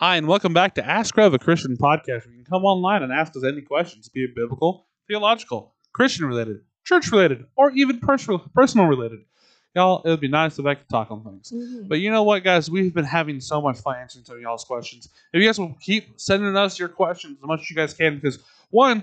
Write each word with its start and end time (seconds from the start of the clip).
Hi, 0.00 0.16
and 0.16 0.28
welcome 0.28 0.52
back 0.54 0.74
to 0.76 0.86
Ask 0.86 1.16
Rev, 1.16 1.34
a 1.34 1.40
Christian 1.40 1.76
podcast. 1.76 2.26
You 2.26 2.32
can 2.34 2.44
come 2.48 2.64
online 2.64 3.02
and 3.02 3.12
ask 3.12 3.34
us 3.36 3.42
any 3.42 3.62
questions, 3.62 4.08
be 4.08 4.22
it 4.22 4.34
biblical, 4.34 4.86
theological, 5.08 5.74
Christian 5.92 6.26
related, 6.26 6.60
church 6.84 7.10
related, 7.10 7.46
or 7.56 7.72
even 7.72 7.98
personal 7.98 8.86
related. 8.86 9.20
Y'all, 9.74 10.02
it 10.04 10.08
would 10.10 10.20
be 10.20 10.28
nice 10.28 10.56
if 10.56 10.66
I 10.66 10.76
could 10.76 10.88
talk 10.88 11.10
on 11.10 11.24
things. 11.24 11.52
Mhm. 11.52 11.88
But 11.88 11.98
you 11.98 12.12
know 12.12 12.22
what, 12.22 12.44
guys? 12.44 12.70
We've 12.70 12.94
been 12.94 13.04
having 13.04 13.40
so 13.40 13.60
much 13.60 13.78
fun 13.80 13.96
answering 13.96 14.24
some 14.24 14.36
of 14.36 14.42
y'all's 14.42 14.64
questions. 14.64 15.08
If 15.32 15.42
you 15.42 15.48
guys 15.48 15.58
will 15.58 15.76
keep 15.80 16.18
sending 16.20 16.56
us 16.56 16.78
your 16.78 16.88
questions 16.88 17.36
as 17.42 17.44
much 17.44 17.62
as 17.62 17.70
you 17.70 17.74
guys 17.74 17.92
can, 17.92 18.14
because 18.16 18.38
one, 18.70 19.02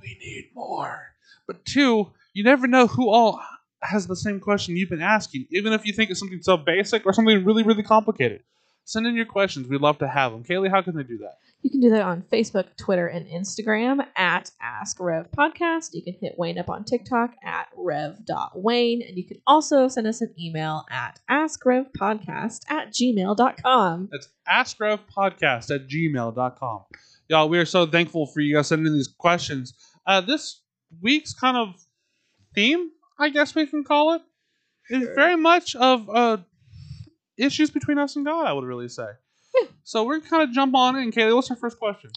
we 0.00 0.18
need 0.20 0.50
more. 0.54 1.14
But 1.46 1.64
two, 1.64 2.10
you 2.32 2.42
never 2.42 2.66
know 2.66 2.88
who 2.88 3.08
all 3.08 3.40
has 3.80 4.08
the 4.08 4.16
same 4.16 4.40
question 4.40 4.76
you've 4.76 4.90
been 4.90 5.02
asking, 5.02 5.46
even 5.50 5.72
if 5.72 5.86
you 5.86 5.92
think 5.92 6.10
it's 6.10 6.18
something 6.18 6.42
so 6.42 6.56
basic 6.56 7.06
or 7.06 7.12
something 7.12 7.44
really, 7.44 7.62
really 7.62 7.84
complicated. 7.84 8.42
Send 8.84 9.06
in 9.06 9.14
your 9.14 9.26
questions. 9.26 9.68
We'd 9.68 9.80
love 9.80 9.98
to 9.98 10.08
have 10.08 10.32
them. 10.32 10.42
Kaylee, 10.44 10.70
how 10.70 10.82
can 10.82 10.96
they 10.96 11.02
do 11.04 11.18
that? 11.18 11.34
You 11.62 11.70
can 11.70 11.80
do 11.80 11.90
that 11.90 12.02
on 12.02 12.22
Facebook, 12.22 12.76
Twitter, 12.76 13.06
and 13.06 13.24
Instagram 13.28 14.04
at 14.16 14.50
Ask 14.60 14.98
Rev 14.98 15.30
Podcast. 15.30 15.90
You 15.92 16.02
can 16.02 16.14
hit 16.20 16.34
Wayne 16.36 16.58
up 16.58 16.68
on 16.68 16.82
TikTok 16.84 17.30
at 17.44 17.68
rev.wayne. 17.76 19.02
And 19.02 19.16
you 19.16 19.24
can 19.24 19.36
also 19.46 19.86
send 19.86 20.08
us 20.08 20.20
an 20.20 20.34
email 20.40 20.84
at 20.90 21.20
askrevpodcast 21.30 22.60
at 22.68 22.92
gmail.com. 22.92 24.08
That's 24.10 24.28
askrevpodcast 24.48 25.74
at 25.74 25.88
gmail.com. 25.88 26.80
Y'all, 27.28 27.48
we 27.48 27.58
are 27.58 27.64
so 27.64 27.86
thankful 27.86 28.26
for 28.26 28.40
you 28.40 28.56
guys 28.56 28.66
sending 28.66 28.88
in 28.88 28.94
these 28.94 29.14
questions. 29.16 29.74
Uh, 30.06 30.20
this 30.20 30.62
week's 31.00 31.32
kind 31.32 31.56
of 31.56 31.74
theme, 32.54 32.90
I 33.18 33.28
guess 33.30 33.54
we 33.54 33.66
can 33.66 33.84
call 33.84 34.14
it, 34.14 34.22
is 34.90 35.04
Sure. 35.04 35.14
very 35.14 35.36
much 35.36 35.76
of 35.76 36.10
uh, 36.10 36.38
issues 37.42 37.70
between 37.70 37.98
us 37.98 38.16
and 38.16 38.24
God, 38.24 38.46
I 38.46 38.52
would 38.52 38.64
really 38.64 38.88
say. 38.88 39.06
Yeah. 39.60 39.68
So 39.84 40.04
we're 40.04 40.20
kind 40.20 40.42
of 40.42 40.52
jump 40.52 40.74
on 40.74 40.96
it. 40.96 41.02
And 41.02 41.12
Kaylee, 41.12 41.34
what's 41.34 41.50
our 41.50 41.56
first 41.56 41.78
question? 41.78 42.10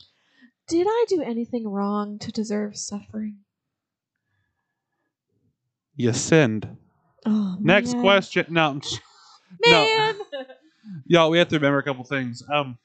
Did 0.68 0.88
I 0.90 1.06
do 1.09 1.22
anything 1.22 1.68
wrong 1.68 2.18
to 2.20 2.31
deserve 2.31 2.78
suffering? 2.78 3.38
You 5.96 6.14
sinned. 6.14 6.78
Oh, 7.26 7.58
Next 7.59 7.94
man. 7.94 8.02
question. 8.02 8.46
No, 8.50 8.70
I'm 8.70 8.81
just- 8.81 9.02
Man! 9.66 10.16
y'all, 11.06 11.30
we 11.30 11.38
have 11.38 11.48
to 11.50 11.56
remember 11.56 11.78
a 11.80 11.84
couple 11.84 12.03
things. 12.03 12.44
Um, 12.52 12.78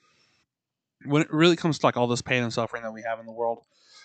when 1.07 1.23
it 1.23 1.33
really 1.33 1.57
comes 1.57 1.79
to 1.81 1.87
like 1.87 1.97
all 1.97 2.07
this 2.07 2.23
pain 2.23 2.43
and 2.43 2.53
suffering 2.53 2.83
that 2.83 2.93
we 2.93 3.03
have 3.03 3.19
in 3.19 3.27
the 3.27 3.33
world, 3.33 3.65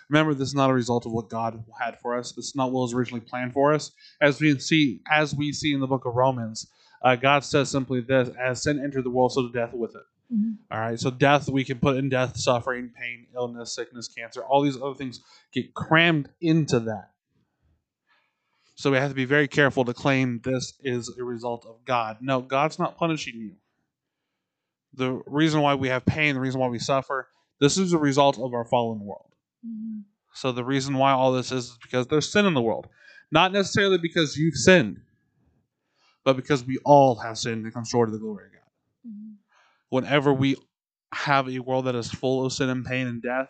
remember 0.09 0.33
this 0.33 0.47
is 0.47 0.55
not 0.55 0.69
a 0.69 0.73
result 0.73 1.05
of 1.05 1.11
what 1.11 1.29
God 1.29 1.63
had 1.79 1.99
for 1.99 2.17
us. 2.17 2.31
This 2.31 2.45
is 2.47 2.55
not 2.55 2.71
what 2.71 2.81
was 2.81 2.93
originally 2.93 3.21
planned 3.21 3.53
for 3.53 3.73
us. 3.73 3.91
As 4.21 4.39
we 4.39 4.57
see, 4.59 5.01
as 5.11 5.35
we 5.35 5.51
see 5.53 5.73
in 5.73 5.79
the 5.79 5.87
book 5.87 6.05
of 6.05 6.15
Romans, 6.15 6.67
uh, 7.05 7.15
God 7.15 7.45
says 7.45 7.69
simply 7.69 8.01
this: 8.01 8.29
"As 8.37 8.63
sin 8.63 8.81
entered 8.83 9.05
the 9.05 9.09
world, 9.09 9.31
so 9.31 9.43
did 9.43 9.53
death 9.53 9.73
with 9.73 9.95
it." 9.95 10.03
Mhm. 10.33 10.57
All 10.71 10.79
right, 10.79 10.99
so 10.99 11.11
death 11.11 11.47
we 11.47 11.63
can 11.63 11.79
put 11.79 11.97
in 11.97 12.09
death, 12.09 12.35
suffering, 12.37 12.91
pain, 12.99 13.27
illness, 13.35 13.75
sickness, 13.75 14.07
cancer, 14.07 14.43
all 14.43 14.61
these 14.63 14.75
other 14.81 14.95
things 14.95 15.21
get 15.53 15.73
crammed 15.73 16.29
into 16.41 16.79
that. 16.81 17.11
So 18.75 18.91
we 18.91 18.97
have 18.97 19.09
to 19.11 19.15
be 19.15 19.25
very 19.25 19.47
careful 19.47 19.85
to 19.85 19.93
claim 19.93 20.41
this 20.43 20.73
is 20.83 21.15
a 21.17 21.23
result 21.23 21.65
of 21.65 21.85
God. 21.85 22.17
No, 22.21 22.41
God's 22.41 22.77
not 22.79 22.97
punishing 22.97 23.35
you. 23.35 23.55
The 24.93 25.21
reason 25.27 25.61
why 25.61 25.75
we 25.75 25.89
have 25.89 26.05
pain, 26.05 26.35
the 26.35 26.41
reason 26.41 26.59
why 26.59 26.67
we 26.67 26.79
suffer, 26.79 27.29
this 27.59 27.77
is 27.77 27.93
a 27.93 27.97
result 27.97 28.39
of 28.39 28.53
our 28.53 28.65
fallen 28.65 28.99
world. 28.99 29.31
Mhm. 29.65 30.03
So 30.33 30.51
the 30.51 30.65
reason 30.65 30.97
why 30.97 31.11
all 31.11 31.31
this 31.31 31.51
is 31.51 31.65
is 31.65 31.77
because 31.81 32.07
there's 32.07 32.29
sin 32.31 32.45
in 32.45 32.53
the 32.53 32.61
world. 32.61 32.89
Not 33.31 33.51
necessarily 33.53 33.97
because 33.97 34.37
you've 34.37 34.55
sinned, 34.55 35.01
but 36.25 36.35
because 36.35 36.65
we 36.65 36.77
all 36.83 37.15
have 37.15 37.37
sinned 37.37 37.63
and 37.63 37.73
come 37.73 37.85
short 37.85 38.09
of 38.09 38.13
the 38.13 38.19
glory 38.19 38.47
of 38.47 38.51
God 38.53 38.61
Mhm. 39.07 39.35
whenever 39.89 40.33
we 40.33 40.57
have 41.13 41.47
a 41.47 41.59
world 41.59 41.85
that 41.85 41.95
is 41.95 42.11
full 42.11 42.45
of 42.45 42.51
sin 42.51 42.69
and 42.69 42.85
pain 42.85 43.07
and 43.07 43.21
death, 43.21 43.49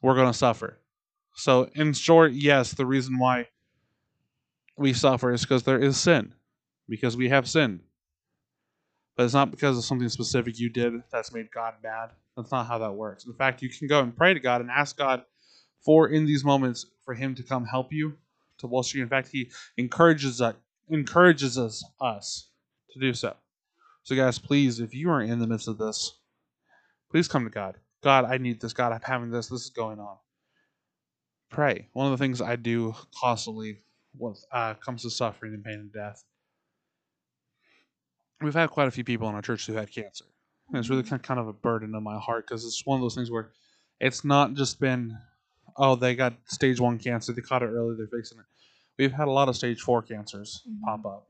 we're 0.00 0.14
going 0.14 0.32
to 0.32 0.38
suffer. 0.38 0.80
So, 1.34 1.64
in 1.74 1.92
short, 1.92 2.32
yes, 2.32 2.72
the 2.72 2.86
reason 2.86 3.18
why 3.18 3.48
we 4.78 4.92
suffer 4.94 5.32
is 5.32 5.42
because 5.42 5.64
there 5.64 5.78
is 5.78 5.98
sin, 5.98 6.34
because 6.88 7.16
we 7.16 7.28
have 7.28 7.48
sinned. 7.48 7.82
But 9.16 9.24
it's 9.24 9.34
not 9.34 9.50
because 9.50 9.76
of 9.78 9.84
something 9.84 10.08
specific 10.08 10.58
you 10.58 10.68
did 10.68 11.02
that's 11.10 11.32
made 11.32 11.50
God 11.50 11.74
mad. 11.82 12.10
That's 12.36 12.50
not 12.52 12.66
how 12.66 12.78
that 12.78 12.92
works. 12.92 13.26
In 13.26 13.34
fact, 13.34 13.62
you 13.62 13.70
can 13.70 13.88
go 13.88 14.00
and 14.02 14.14
pray 14.16 14.34
to 14.34 14.40
God 14.40 14.60
and 14.60 14.70
ask 14.70 14.96
God 14.96 15.24
for 15.84 16.08
in 16.08 16.26
these 16.26 16.44
moments 16.44 16.86
for 17.04 17.14
Him 17.14 17.34
to 17.34 17.42
come 17.42 17.64
help 17.64 17.92
you 17.92 18.18
to 18.58 18.68
bolster 18.68 18.98
you. 18.98 19.04
In 19.04 19.08
fact, 19.08 19.28
He 19.28 19.50
encourages 19.76 20.40
us, 20.40 20.54
encourages 20.88 21.58
us, 21.58 21.84
us 22.00 22.48
to 22.90 23.00
do 23.00 23.12
so. 23.12 23.34
So, 24.02 24.14
guys, 24.14 24.38
please, 24.38 24.80
if 24.80 24.94
you 24.94 25.10
are 25.10 25.20
in 25.20 25.38
the 25.38 25.46
midst 25.46 25.68
of 25.68 25.78
this, 25.78 26.18
please 27.10 27.28
come 27.28 27.44
to 27.44 27.50
God. 27.50 27.76
God, 28.02 28.24
I 28.24 28.38
need 28.38 28.60
this. 28.60 28.72
God, 28.72 28.92
I'm 28.92 29.00
having 29.02 29.30
this. 29.30 29.48
This 29.48 29.64
is 29.64 29.70
going 29.70 29.98
on. 29.98 30.16
Pray. 31.50 31.88
One 31.92 32.06
of 32.06 32.16
the 32.16 32.22
things 32.22 32.40
I 32.40 32.56
do 32.56 32.94
constantly 33.20 33.78
with 34.18 34.44
uh, 34.52 34.74
comes 34.74 35.02
to 35.02 35.10
suffering 35.10 35.54
and 35.54 35.64
pain 35.64 35.74
and 35.74 35.92
death. 35.92 36.22
We've 38.40 38.54
had 38.54 38.70
quite 38.70 38.88
a 38.88 38.90
few 38.90 39.04
people 39.04 39.28
in 39.28 39.34
our 39.34 39.42
church 39.42 39.66
who 39.66 39.72
had 39.72 39.90
cancer. 39.90 40.24
And 40.68 40.78
it's 40.78 40.90
really 40.90 41.02
kind 41.02 41.22
kind 41.22 41.40
of 41.40 41.48
a 41.48 41.52
burden 41.52 41.94
on 41.94 42.02
my 42.02 42.18
heart 42.18 42.46
because 42.46 42.64
it's 42.64 42.84
one 42.84 42.98
of 42.98 43.02
those 43.02 43.14
things 43.14 43.30
where 43.30 43.50
it's 44.00 44.24
not 44.24 44.54
just 44.54 44.80
been, 44.80 45.16
oh, 45.76 45.96
they 45.96 46.14
got 46.14 46.34
stage 46.46 46.80
one 46.80 46.98
cancer, 46.98 47.32
they 47.32 47.40
caught 47.40 47.62
it 47.62 47.66
early, 47.66 47.94
they're 47.96 48.08
fixing 48.08 48.38
it. 48.38 48.44
We've 48.98 49.12
had 49.12 49.28
a 49.28 49.32
lot 49.32 49.48
of 49.48 49.56
stage 49.56 49.80
four 49.80 50.02
cancers 50.02 50.62
Mhm. 50.66 50.80
pop 50.82 51.06
up. 51.06 51.28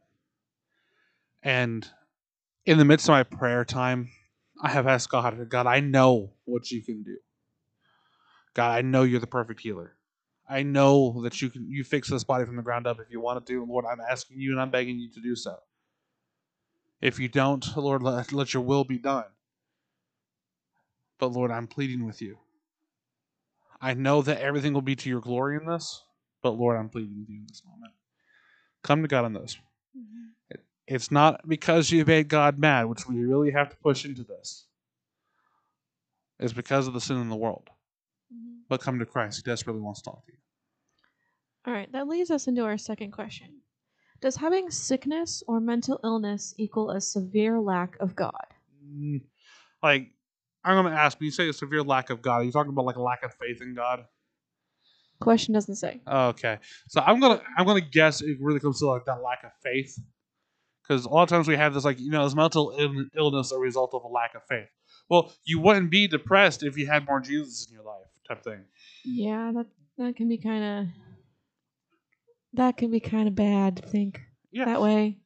And 1.42 1.88
in 2.64 2.78
the 2.78 2.84
midst 2.84 3.08
of 3.08 3.12
my 3.12 3.22
prayer 3.22 3.64
time, 3.64 4.10
I 4.62 4.70
have 4.70 4.86
asked 4.86 5.10
God, 5.10 5.48
God, 5.48 5.66
I 5.66 5.80
know 5.80 6.32
what 6.44 6.70
you 6.70 6.82
can 6.82 7.02
do. 7.02 7.18
God, 8.54 8.70
I 8.76 8.82
know 8.82 9.02
you're 9.02 9.20
the 9.20 9.26
perfect 9.26 9.60
healer. 9.60 9.96
I 10.48 10.62
know 10.62 11.22
that 11.22 11.42
you 11.42 11.50
can 11.50 11.68
you 11.68 11.84
fix 11.84 12.08
this 12.08 12.24
body 12.24 12.44
from 12.44 12.56
the 12.56 12.62
ground 12.62 12.86
up 12.86 13.00
if 13.00 13.10
you 13.10 13.20
want 13.20 13.44
to 13.44 13.52
do. 13.52 13.64
Lord, 13.64 13.84
I'm 13.84 14.00
asking 14.00 14.40
you 14.40 14.52
and 14.52 14.60
I'm 14.60 14.70
begging 14.70 14.98
you 14.98 15.10
to 15.10 15.20
do 15.20 15.34
so. 15.34 15.56
If 17.00 17.18
you 17.18 17.28
don't, 17.28 17.76
Lord, 17.76 18.02
let, 18.02 18.32
let 18.32 18.54
your 18.54 18.62
will 18.62 18.84
be 18.84 18.98
done. 18.98 19.26
But 21.18 21.32
Lord, 21.32 21.50
I'm 21.50 21.66
pleading 21.66 22.06
with 22.06 22.22
you. 22.22 22.38
I 23.80 23.94
know 23.94 24.22
that 24.22 24.40
everything 24.40 24.72
will 24.72 24.82
be 24.82 24.96
to 24.96 25.08
your 25.08 25.20
glory 25.20 25.56
in 25.56 25.66
this, 25.66 26.02
but 26.42 26.52
Lord, 26.52 26.76
I'm 26.76 26.88
pleading 26.88 27.18
with 27.18 27.28
you 27.28 27.38
in 27.40 27.46
this 27.48 27.62
moment. 27.64 27.92
Come 28.82 29.02
to 29.02 29.08
God 29.08 29.24
on 29.24 29.32
this. 29.32 29.58
Mhm. 29.96 30.32
It's 30.86 31.10
not 31.10 31.46
because 31.48 31.90
you 31.90 32.04
made 32.04 32.28
God 32.28 32.58
mad, 32.58 32.84
which 32.84 33.06
we 33.08 33.24
really 33.24 33.50
have 33.50 33.70
to 33.70 33.76
push 33.76 34.04
into 34.04 34.22
this. 34.22 34.66
It's 36.38 36.52
because 36.52 36.86
of 36.86 36.94
the 36.94 37.00
sin 37.00 37.16
in 37.16 37.28
the 37.28 37.36
world. 37.36 37.70
Mhm. 38.32 38.62
But 38.68 38.80
come 38.80 38.98
to 38.98 39.06
Christ. 39.06 39.38
He 39.38 39.42
desperately 39.42 39.82
wants 39.82 40.00
to 40.02 40.10
talk 40.10 40.24
to 40.26 40.32
you. 40.32 40.38
All 41.64 41.72
right, 41.72 41.90
that 41.90 42.06
leads 42.06 42.30
us 42.30 42.46
into 42.46 42.64
our 42.64 42.78
second 42.78 43.10
question. 43.10 43.62
Does 44.20 44.36
having 44.36 44.70
sickness 44.70 45.42
or 45.48 45.60
mental 45.60 45.98
illness 46.04 46.54
equal 46.56 46.90
a 46.90 47.00
severe 47.00 47.60
lack 47.60 47.96
of 47.98 48.14
God? 48.14 48.54
Mm, 48.84 49.24
Like, 49.82 50.12
I'm 50.64 50.82
going 50.82 50.92
to 50.92 50.98
ask, 50.98 51.18
when 51.18 51.26
you 51.26 51.30
say 51.32 51.48
a 51.48 51.52
severe 51.52 51.82
lack 51.82 52.10
of 52.10 52.22
God, 52.22 52.40
are 52.40 52.44
you 52.44 52.52
talking 52.52 52.70
about 52.70 52.84
like 52.86 52.96
a 52.96 53.02
lack 53.02 53.22
of 53.24 53.34
faith 53.34 53.60
in 53.60 53.74
God? 53.74 54.06
Question 55.20 55.54
doesn't 55.54 55.76
say. 55.76 56.00
Okay, 56.06 56.58
so 56.88 57.00
I'm 57.00 57.20
gonna 57.20 57.40
I'm 57.56 57.66
gonna 57.66 57.80
guess 57.80 58.20
it 58.20 58.36
really 58.40 58.60
comes 58.60 58.78
to 58.80 58.86
like 58.86 59.04
that 59.06 59.22
lack 59.22 59.44
of 59.44 59.50
faith, 59.62 59.98
because 60.82 61.04
a 61.04 61.08
lot 61.08 61.22
of 61.22 61.28
times 61.28 61.48
we 61.48 61.56
have 61.56 61.72
this 61.74 61.84
like 61.84 61.98
you 61.98 62.10
know 62.10 62.24
is 62.24 62.36
mental 62.36 62.74
Ill- 62.78 63.06
illness 63.16 63.50
a 63.52 63.58
result 63.58 63.94
of 63.94 64.04
a 64.04 64.08
lack 64.08 64.34
of 64.34 64.42
faith? 64.48 64.68
Well, 65.08 65.32
you 65.44 65.60
wouldn't 65.60 65.90
be 65.90 66.06
depressed 66.06 66.62
if 66.62 66.76
you 66.76 66.86
had 66.86 67.06
more 67.06 67.20
Jesus 67.20 67.66
in 67.68 67.74
your 67.74 67.84
life, 67.84 68.06
type 68.28 68.42
thing. 68.44 68.64
Yeah, 69.04 69.52
that 69.54 69.66
that 69.98 70.16
can 70.16 70.28
be 70.28 70.36
kind 70.38 70.64
of 70.64 70.86
that 72.54 72.76
can 72.76 72.90
be 72.90 73.00
kind 73.00 73.28
of 73.28 73.34
bad 73.34 73.76
to 73.76 73.82
think 73.82 74.20
Yeah. 74.50 74.66
that 74.66 74.80
way. 74.80 75.18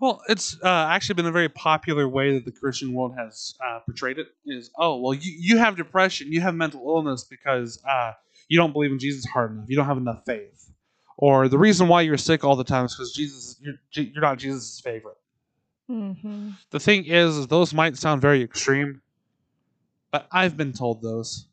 Well, 0.00 0.22
it's 0.28 0.56
uh, 0.62 0.68
actually 0.68 1.14
been 1.16 1.26
a 1.26 1.32
very 1.32 1.48
popular 1.48 2.08
way 2.08 2.32
that 2.34 2.44
the 2.44 2.52
Christian 2.52 2.92
world 2.92 3.14
has 3.18 3.54
uh, 3.64 3.80
portrayed 3.84 4.18
it. 4.18 4.28
Is 4.46 4.70
oh 4.78 5.00
well, 5.00 5.12
you 5.14 5.32
you 5.38 5.58
have 5.58 5.76
depression, 5.76 6.30
you 6.32 6.40
have 6.40 6.54
mental 6.54 6.80
illness 6.86 7.24
because 7.24 7.82
uh, 7.88 8.12
you 8.48 8.58
don't 8.58 8.72
believe 8.72 8.90
in 8.92 8.98
Jesus 8.98 9.24
hard 9.26 9.52
enough, 9.52 9.66
you 9.68 9.76
don't 9.76 9.86
have 9.86 9.96
enough 9.98 10.24
faith, 10.24 10.70
or 11.16 11.48
the 11.48 11.58
reason 11.58 11.88
why 11.88 12.02
you're 12.02 12.16
sick 12.16 12.44
all 12.44 12.56
the 12.56 12.64
time 12.64 12.86
is 12.86 12.94
because 12.94 13.12
Jesus 13.12 13.56
you're 13.60 13.74
you're 13.92 14.22
not 14.22 14.38
Jesus' 14.38 14.80
favorite. 14.80 15.16
Mm-hmm. 15.90 16.50
The 16.70 16.80
thing 16.80 17.04
is, 17.06 17.36
is 17.36 17.46
those 17.46 17.72
might 17.72 17.96
sound 17.96 18.20
very 18.20 18.42
extreme, 18.42 19.00
but 20.10 20.26
I've 20.30 20.56
been 20.56 20.72
told 20.72 21.00
those. 21.02 21.46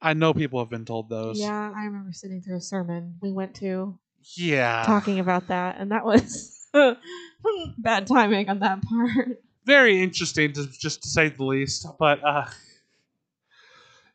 I 0.00 0.14
know 0.14 0.34
people 0.34 0.58
have 0.58 0.68
been 0.70 0.84
told 0.84 1.08
those. 1.08 1.38
Yeah, 1.38 1.72
I 1.76 1.84
remember 1.84 2.12
sitting 2.12 2.40
through 2.40 2.56
a 2.56 2.60
sermon 2.60 3.16
we 3.20 3.30
went 3.32 3.54
to 3.56 3.98
Yeah. 4.34 4.82
talking 4.86 5.18
about 5.20 5.48
that, 5.48 5.76
and 5.78 5.90
that 5.92 6.04
was 6.04 6.66
bad 7.78 8.06
timing 8.06 8.48
on 8.48 8.58
that 8.60 8.82
part. 8.82 9.40
very 9.64 10.02
interesting 10.02 10.52
to 10.54 10.66
just 10.66 11.02
to 11.02 11.08
say 11.08 11.28
the 11.28 11.44
least. 11.44 11.86
But 11.98 12.22
uh, 12.24 12.46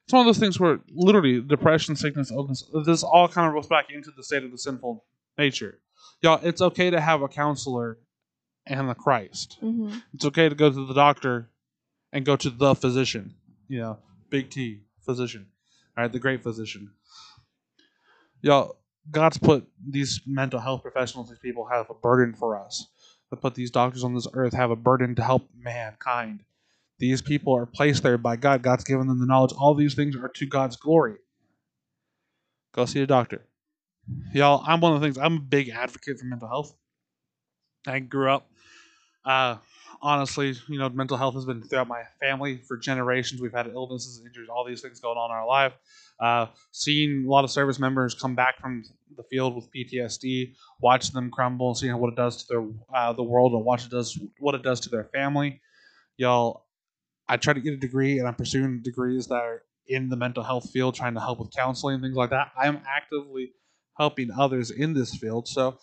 it's 0.08 0.14
one 0.14 0.22
of 0.22 0.26
those 0.26 0.40
things 0.40 0.58
where 0.58 0.80
literally 0.90 1.42
depression, 1.42 1.94
sickness, 1.98 2.32
illness, 2.32 2.64
this 2.86 3.04
all 3.04 3.28
kind 3.28 3.46
of 3.46 3.54
goes 3.54 3.68
back 3.68 3.88
into 3.92 4.10
the 4.16 4.24
state 4.24 4.42
of 4.42 4.52
the 4.52 4.58
sinful 4.58 5.04
nature. 5.38 5.80
Y'all, 6.22 6.40
it's 6.44 6.62
okay 6.62 6.90
to 6.90 7.02
have 7.02 7.24
a 7.24 7.28
counselor 7.28 7.98
and 8.66 8.88
the 8.88 8.94
Christ. 8.96 9.58
Mm-hmm. 9.62 9.98
It's 10.14 10.24
okay 10.24 10.48
to 10.48 10.56
go 10.56 10.70
to 10.72 10.86
the 10.86 10.94
doctor 10.94 11.50
and 12.14 12.24
go 12.24 12.38
to 12.38 12.50
the 12.50 12.74
physician. 12.74 13.34
You 13.68 13.82
know, 13.82 13.98
big 14.30 14.50
T, 14.50 14.80
physician. 15.02 15.46
All 15.98 16.06
right, 16.06 16.12
the 16.12 16.20
great 16.20 16.42
physician. 16.42 16.90
Y'all, 18.42 18.78
God's 19.12 19.38
put 19.38 19.68
these 19.86 20.22
mental 20.26 20.62
health 20.62 20.84
professionals, 20.84 21.28
these 21.28 21.40
people 21.40 21.68
have 21.70 21.90
a 21.90 21.94
burden 21.94 22.34
for 22.34 22.58
us. 22.58 22.88
To 23.32 23.36
put 23.36 23.56
these 23.56 23.72
doctors 23.72 24.06
on 24.06 24.14
this 24.14 24.28
earth 24.32 24.54
have 24.54 24.72
a 24.72 24.78
burden 24.78 25.16
to 25.16 25.22
help 25.22 25.50
mankind. 25.54 26.46
These 27.00 27.22
people 27.22 27.56
are 27.56 27.66
placed 27.66 28.04
there 28.04 28.18
by 28.18 28.36
God. 28.36 28.64
God's 28.64 28.84
given 28.84 29.08
them 29.08 29.20
the 29.20 29.26
knowledge. 29.26 29.54
All 29.58 29.76
these 29.76 29.94
things 29.94 30.16
are 30.16 30.30
to 30.30 30.46
God's 30.46 30.78
glory. 30.78 31.16
Go 32.74 32.86
see 32.86 33.02
a 33.02 33.08
doctor. 33.08 33.46
Y'all, 34.34 34.64
I'm 34.66 34.80
one 34.80 34.94
of 34.94 35.02
the 35.02 35.06
things, 35.06 35.18
I'm 35.18 35.38
a 35.38 35.42
big 35.42 35.70
advocate 35.70 36.20
for 36.20 36.26
mental 36.26 36.48
health. 36.48 36.74
I 37.86 38.00
grew 38.00 38.32
up, 38.32 38.50
uh, 39.26 39.58
honestly, 40.02 40.54
you 40.68 40.80
know, 40.80 40.90
mental 40.90 41.18
health 41.18 41.36
has 41.36 41.46
been 41.46 41.62
throughout 41.62 41.88
my 41.88 42.04
family 42.22 42.58
for 42.58 42.78
generations. 42.78 43.42
We've 43.42 43.54
had 43.54 43.68
illnesses, 43.68 44.22
injuries, 44.26 44.50
all 44.50 44.66
these 44.66 44.82
things 44.82 45.00
going 45.00 45.18
on 45.18 45.30
in 45.32 45.36
our 45.36 45.48
life. 45.48 45.74
Uh, 46.20 46.48
seeing 46.72 47.26
a 47.26 47.30
lot 47.30 47.44
of 47.44 47.52
service 47.52 47.80
members 47.80 48.14
come 48.14 48.36
back 48.36 48.60
from 48.60 48.84
the 49.16 49.24
field 49.24 49.56
with 49.56 49.72
PTSD, 49.72 50.54
watch 50.82 51.12
them 51.12 51.30
crumble, 51.30 51.76
seeing 51.76 51.96
what 51.98 52.12
it 52.12 52.16
does 52.16 52.44
to 52.44 52.48
their 52.48 52.66
uh, 52.96 53.14
the 53.14 53.24
world, 53.24 53.54
and 53.54 53.64
watch 53.64 53.86
it 53.86 53.92
does 53.92 54.18
what 54.40 54.56
it 54.56 54.64
does 54.64 54.80
to 54.82 54.90
their 54.90 55.06
family. 55.06 55.62
Y'all, 56.18 56.67
I 57.30 57.38
try 57.38 57.54
to 57.54 57.60
get 57.62 57.74
a 57.74 57.78
degree, 57.78 58.20
and 58.20 58.28
I'm 58.28 58.36
pursuing 58.36 58.82
degrees 58.82 59.28
that 59.28 59.36
are 59.36 59.64
in 59.88 60.10
the 60.10 60.16
mental 60.16 60.44
health 60.44 60.70
field, 60.70 60.96
trying 60.96 61.14
to 61.16 61.20
help 61.20 61.40
with 61.40 61.52
counseling 61.56 61.96
and 61.96 62.04
things 62.04 62.16
like 62.16 62.30
that. 62.32 62.52
I'm 62.58 62.82
actively 62.88 63.52
helping 63.98 64.32
others 64.32 64.72
in 64.72 64.94
this 64.94 65.16
field. 65.16 65.48
So, 65.48 65.78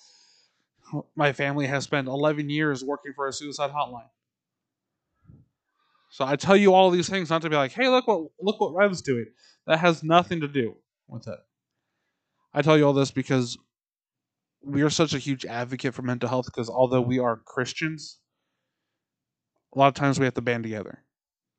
my 1.17 1.33
family 1.33 1.67
has 1.67 1.85
spent 1.85 2.09
11 2.09 2.51
years 2.51 2.85
working 2.85 3.13
for 3.15 3.27
a 3.29 3.33
suicide 3.33 3.71
hotline. 3.71 4.09
So 6.11 6.25
I 6.25 6.37
tell 6.37 6.57
you 6.57 6.73
all 6.75 6.91
these 6.91 7.09
things 7.09 7.29
not 7.29 7.43
to 7.43 7.51
be 7.51 7.57
like, 7.57 7.73
"Hey, 7.73 7.89
look 7.89 8.07
what 8.07 8.31
look 8.41 8.61
what 8.61 8.73
Rev's 8.73 9.03
doing." 9.03 9.27
That 9.67 9.81
has 9.81 10.05
nothing 10.05 10.41
to 10.43 10.49
do 10.49 10.77
with 11.09 11.27
it. 11.27 11.41
I 12.53 12.63
tell 12.63 12.79
you 12.79 12.87
all 12.87 12.93
this 12.93 13.11
because 13.11 13.59
we 14.63 14.83
are 14.83 14.91
such 14.91 15.13
a 15.13 15.19
huge 15.19 15.45
advocate 15.45 15.95
for 15.95 16.03
mental 16.03 16.29
health 16.29 16.47
because 16.47 16.71
although 16.71 17.01
we 17.01 17.19
are 17.19 17.37
Christians, 17.37 18.19
a 19.75 19.79
lot 19.79 19.89
of 19.89 19.95
times 19.95 20.19
we 20.19 20.25
have 20.25 20.35
to 20.35 20.41
band 20.41 20.63
together. 20.63 21.05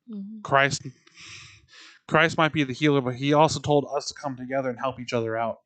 Mhm. 0.10 0.44
Christ 0.44 0.84
Christ 2.07 2.38
might 2.38 2.54
be 2.54 2.63
the 2.63 2.74
healer, 2.74 3.02
but 3.02 3.16
he 3.16 3.34
also 3.34 3.60
told 3.60 3.88
us 3.96 4.07
to 4.07 4.13
come 4.13 4.36
together 4.36 4.69
and 4.69 4.78
help 4.78 5.00
each 5.00 5.13
other 5.13 5.36
out. 5.36 5.62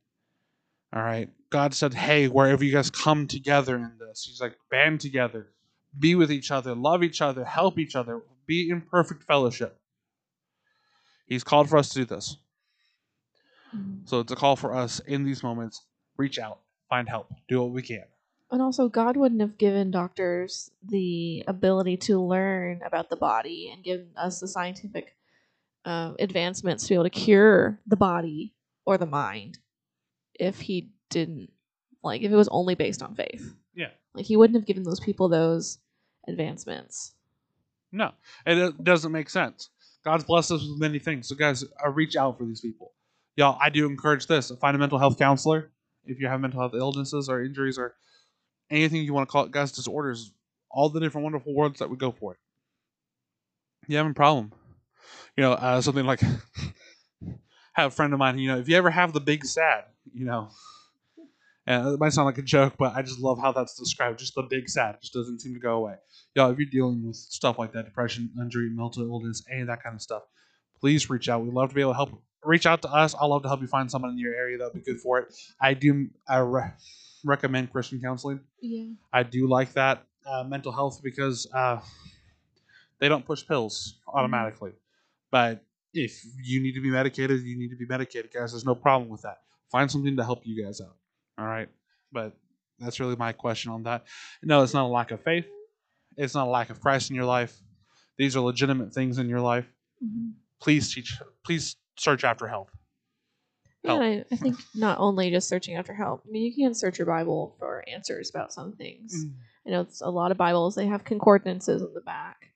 All 0.93 1.01
right. 1.01 1.29
God 1.49 1.73
said, 1.73 1.93
"Hey, 1.93 2.27
wherever 2.27 2.63
you 2.63 2.71
guys 2.71 2.89
come 2.89 3.27
together 3.27 3.75
in 3.75 3.97
this." 3.99 4.23
He's 4.23 4.39
like, 4.41 4.57
"Band 4.71 5.01
together. 5.01 5.53
Be 5.97 6.15
with 6.15 6.31
each 6.31 6.51
other, 6.51 6.75
love 6.75 7.03
each 7.03 7.21
other, 7.21 7.43
help 7.43 7.77
each 7.77 7.95
other, 7.95 8.21
be 8.45 8.69
in 8.69 8.81
perfect 8.81 9.23
fellowship." 9.23 9.81
He's 11.27 11.43
called 11.43 11.69
for 11.69 11.77
us 11.77 11.89
to 11.89 11.99
do 11.99 12.05
this. 12.05 12.37
Mhm. 13.75 14.07
So 14.07 14.19
it's 14.19 14.31
a 14.31 14.35
call 14.35 14.55
for 14.55 14.73
us 14.73 14.99
in 15.01 15.23
these 15.25 15.43
moments. 15.43 15.85
Reach 16.17 16.39
out, 16.39 16.61
find 16.89 17.07
help, 17.07 17.31
do 17.47 17.61
what 17.61 17.71
we 17.71 17.81
can. 17.81 18.05
And 18.51 18.61
also, 18.61 18.89
God 18.89 19.15
wouldn't 19.15 19.41
have 19.41 19.57
given 19.57 19.91
doctors 19.91 20.71
the 20.83 21.43
ability 21.47 21.97
to 21.97 22.19
learn 22.19 22.81
about 22.83 23.09
the 23.09 23.15
body 23.15 23.69
and 23.71 23.83
given 23.83 24.07
us 24.17 24.39
the 24.39 24.47
scientific 24.47 25.15
uh, 25.85 26.13
advancements 26.19 26.83
to 26.83 26.89
be 26.89 26.95
able 26.95 27.03
to 27.03 27.09
cure 27.11 27.79
the 27.85 27.95
body 27.95 28.53
or 28.85 28.97
the 28.97 29.05
mind 29.05 29.59
if 30.33 30.59
He 30.61 30.89
didn't, 31.09 31.51
like, 32.03 32.23
if 32.23 32.31
it 32.31 32.35
was 32.35 32.49
only 32.49 32.73
based 32.73 33.03
on 33.03 33.13
faith. 33.13 33.53
Yeah. 33.75 33.89
Like, 34.15 34.25
He 34.25 34.35
wouldn't 34.35 34.57
have 34.57 34.65
given 34.65 34.83
those 34.83 34.99
people 34.99 35.29
those 35.29 35.77
advancements. 36.27 37.13
No, 37.91 38.11
it 38.45 38.83
doesn't 38.83 39.11
make 39.11 39.29
sense. 39.29 39.69
God's 40.03 40.23
blessed 40.23 40.51
us 40.53 40.61
with 40.61 40.79
many 40.79 40.97
things. 40.97 41.27
So, 41.27 41.35
guys, 41.35 41.63
uh, 41.85 41.89
reach 41.89 42.15
out 42.15 42.37
for 42.37 42.45
these 42.45 42.61
people. 42.61 42.93
Y'all, 43.35 43.59
I 43.61 43.69
do 43.69 43.85
encourage 43.85 44.25
this. 44.27 44.51
Find 44.59 44.75
a 44.75 44.79
mental 44.79 44.97
health 44.97 45.19
counselor 45.19 45.71
if 46.05 46.19
you 46.19 46.27
have 46.27 46.41
mental 46.41 46.59
health 46.59 46.73
illnesses 46.73 47.29
or 47.29 47.43
injuries 47.43 47.77
or 47.77 47.95
anything 48.69 49.03
you 49.03 49.13
want 49.13 49.27
to 49.27 49.31
call 49.31 49.45
it, 49.45 49.51
guys, 49.51 49.71
disorders, 49.71 50.31
all 50.69 50.89
the 50.89 50.99
different 50.99 51.23
wonderful 51.23 51.53
words 51.53 51.79
that 51.79 51.89
would 51.89 51.99
go 51.99 52.11
for 52.11 52.33
it. 52.33 52.39
You 53.87 53.97
have 53.97 54.05
a 54.05 54.13
problem. 54.13 54.51
You 55.35 55.43
know, 55.43 55.53
uh, 55.53 55.81
something 55.81 56.05
like 56.05 56.21
have 57.73 57.91
a 57.91 57.95
friend 57.95 58.13
of 58.13 58.19
mine, 58.19 58.37
you 58.37 58.49
know, 58.49 58.59
if 58.59 58.69
you 58.69 58.75
ever 58.75 58.89
have 58.89 59.13
the 59.13 59.21
big 59.21 59.45
sad, 59.45 59.85
you 60.13 60.25
know, 60.25 60.49
and 61.65 61.87
it 61.87 61.99
might 61.99 62.13
sound 62.13 62.25
like 62.25 62.37
a 62.37 62.43
joke, 62.43 62.73
but 62.77 62.95
I 62.95 63.03
just 63.03 63.19
love 63.19 63.39
how 63.39 63.51
that's 63.51 63.75
described. 63.75 64.19
Just 64.19 64.33
the 64.35 64.43
big 64.43 64.67
sad 64.69 64.97
just 65.01 65.13
doesn't 65.13 65.39
seem 65.39 65.53
to 65.53 65.59
go 65.59 65.75
away. 65.75 65.95
Y'all, 66.35 66.51
if 66.51 66.57
you're 66.57 66.69
dealing 66.69 67.05
with 67.05 67.15
stuff 67.15 67.59
like 67.59 67.73
that, 67.73 67.85
depression, 67.85 68.31
injury, 68.41 68.69
mental 68.71 69.03
illness, 69.03 69.43
any 69.51 69.61
of 69.61 69.67
that 69.67 69.83
kind 69.83 69.95
of 69.95 70.01
stuff, 70.01 70.23
please 70.79 71.09
reach 71.09 71.29
out. 71.29 71.43
We'd 71.43 71.53
love 71.53 71.69
to 71.69 71.75
be 71.75 71.81
able 71.81 71.91
to 71.91 71.97
help. 71.97 72.23
Reach 72.43 72.65
out 72.65 72.81
to 72.83 72.89
us. 72.89 73.13
I'd 73.13 73.25
love 73.25 73.43
to 73.43 73.49
help 73.49 73.61
you 73.61 73.67
find 73.67 73.91
someone 73.91 74.11
in 74.11 74.17
your 74.17 74.33
area 74.33 74.57
that 74.57 74.73
would 74.73 74.83
be 74.83 74.91
good 74.91 74.99
for 74.99 75.19
it. 75.19 75.33
I 75.61 75.73
do 75.73 76.07
I 76.27 76.37
re- 76.39 76.71
recommend 77.25 77.71
Christian 77.71 77.99
counseling. 78.01 78.39
Yeah. 78.61 78.93
I 79.13 79.23
do 79.23 79.47
like 79.47 79.73
that 79.73 80.05
uh, 80.25 80.43
mental 80.43 80.71
health 80.71 81.01
because 81.03 81.47
uh, 81.53 81.79
they 82.99 83.09
don't 83.09 83.25
push 83.25 83.45
pills 83.45 83.99
automatically. 84.07 84.71
But 85.31 85.63
if 85.93 86.19
you 86.43 86.61
need 86.61 86.73
to 86.73 86.81
be 86.81 86.89
medicated, 86.89 87.41
you 87.41 87.57
need 87.57 87.69
to 87.69 87.75
be 87.77 87.85
medicated, 87.85 88.31
guys. 88.33 88.51
There's 88.51 88.65
no 88.65 88.75
problem 88.75 89.09
with 89.09 89.21
that. 89.23 89.37
Find 89.71 89.89
something 89.89 90.15
to 90.17 90.23
help 90.23 90.41
you 90.43 90.63
guys 90.63 90.81
out. 90.81 90.95
All 91.37 91.45
right. 91.45 91.69
But 92.11 92.35
that's 92.79 92.99
really 92.99 93.15
my 93.15 93.31
question 93.33 93.71
on 93.71 93.83
that. 93.83 94.05
No, 94.43 94.63
it's 94.63 94.73
not 94.73 94.85
a 94.85 94.87
lack 94.87 95.11
of 95.11 95.21
faith. 95.21 95.45
It's 96.17 96.33
not 96.33 96.47
a 96.47 96.49
lack 96.49 96.69
of 96.69 96.81
Christ 96.81 97.09
in 97.09 97.15
your 97.15 97.25
life. 97.25 97.55
These 98.17 98.35
are 98.35 98.41
legitimate 98.41 98.93
things 98.93 99.17
in 99.17 99.29
your 99.29 99.39
life. 99.41 99.67
Mhm. 100.03 100.33
Please 100.59 100.93
teach. 100.93 101.17
Please 101.45 101.75
search 101.97 102.23
after 102.23 102.47
help. 102.47 102.71
Yeah, 103.83 103.91
Help. 103.91 104.01
and 104.01 104.25
I, 104.29 104.33
I 104.33 104.37
think 104.37 104.57
not 104.75 104.99
only 104.99 105.31
just 105.31 105.47
searching 105.47 105.75
after 105.75 105.93
help. 105.93 106.23
I 106.27 106.31
mean, 106.31 106.43
you 106.43 106.53
can 106.53 106.73
search 106.73 106.99
your 106.99 107.07
Bible 107.07 107.55
for 107.59 107.83
answers 107.87 108.29
about 108.29 108.51
some 108.51 108.73
things. 108.73 109.25
I 109.65 109.71
know 109.71 109.81
it's 109.81 110.01
a 110.01 110.09
lot 110.09 110.31
of 110.31 110.37
Bibles, 110.37 110.75
they 110.75 110.87
have 110.87 111.03
concordances 111.03 111.81
in 111.81 111.93
the 111.93 112.01
back. 112.01 112.47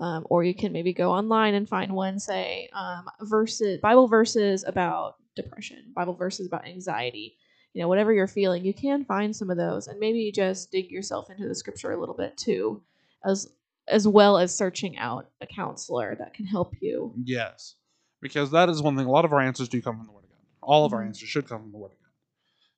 Um, 0.00 0.26
or 0.28 0.42
you 0.42 0.54
can 0.54 0.72
maybe 0.72 0.92
go 0.92 1.12
online 1.12 1.54
and 1.54 1.68
find 1.68 1.92
one, 1.92 2.18
say, 2.18 2.68
um, 2.72 3.04
verses, 3.20 3.80
Bible 3.80 4.08
verses 4.08 4.64
about 4.64 5.14
depression, 5.36 5.92
Bible 5.94 6.14
verses 6.14 6.46
about 6.48 6.66
anxiety. 6.66 7.36
You 7.72 7.82
know, 7.82 7.88
whatever 7.88 8.12
you're 8.12 8.26
feeling, 8.26 8.64
you 8.64 8.74
can 8.74 9.04
find 9.04 9.34
some 9.34 9.48
of 9.48 9.56
those 9.56 9.86
and 9.86 10.00
maybe 10.00 10.32
just 10.32 10.72
dig 10.72 10.90
yourself 10.90 11.30
into 11.30 11.46
the 11.46 11.54
scripture 11.54 11.92
a 11.92 12.00
little 12.00 12.16
bit 12.16 12.36
too, 12.36 12.82
as 13.24 13.48
as 13.88 14.06
well 14.06 14.38
as 14.38 14.54
searching 14.54 14.98
out 14.98 15.28
a 15.40 15.46
counselor 15.46 16.16
that 16.18 16.34
can 16.34 16.46
help 16.46 16.74
you. 16.80 17.14
Yes, 17.24 17.76
because 18.20 18.50
that 18.50 18.68
is 18.68 18.82
one 18.82 18.96
thing. 18.96 19.06
A 19.06 19.10
lot 19.10 19.24
of 19.24 19.32
our 19.32 19.40
answers 19.40 19.68
do 19.68 19.80
come 19.80 19.96
from 19.96 20.06
the 20.06 20.12
Word. 20.12 20.21
All 20.62 20.84
of 20.84 20.92
our 20.92 21.02
Mhm. 21.02 21.06
answers 21.08 21.28
should 21.28 21.46
come 21.48 21.60
from 21.62 21.72
the 21.72 21.78
Word 21.78 21.92
of 21.92 21.98
God. 22.00 22.10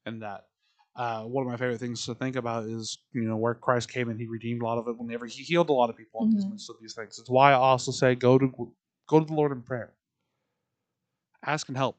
And 0.06 0.22
that 0.22 0.48
uh, 0.96 1.24
one 1.24 1.44
of 1.44 1.50
my 1.50 1.56
favorite 1.56 1.78
things 1.78 2.06
to 2.06 2.14
think 2.14 2.36
about 2.36 2.64
is 2.66 2.98
you 3.12 3.22
know 3.22 3.36
where 3.36 3.54
Christ 3.54 3.90
came 3.90 4.08
and 4.10 4.20
He 4.20 4.26
redeemed 4.26 4.62
a 4.62 4.64
lot 4.64 4.78
of 4.78 4.86
it. 4.86 4.96
Whenever 4.96 5.26
He 5.26 5.42
healed 5.42 5.68
a 5.68 5.72
lot 5.72 5.90
of 5.90 5.96
people 5.96 6.22
in 6.22 6.30
these 6.30 6.44
Mhm. 6.44 6.50
midst 6.52 6.70
of 6.70 6.76
these 6.80 6.94
things, 6.94 7.18
it's 7.18 7.28
why 7.28 7.50
I 7.50 7.54
also 7.54 7.90
say 7.90 8.14
go 8.14 8.38
to 8.38 8.72
go 9.08 9.18
to 9.20 9.26
the 9.26 9.34
Lord 9.34 9.50
in 9.52 9.62
prayer, 9.62 9.92
ask 11.44 11.66
and 11.68 11.76
help. 11.76 11.98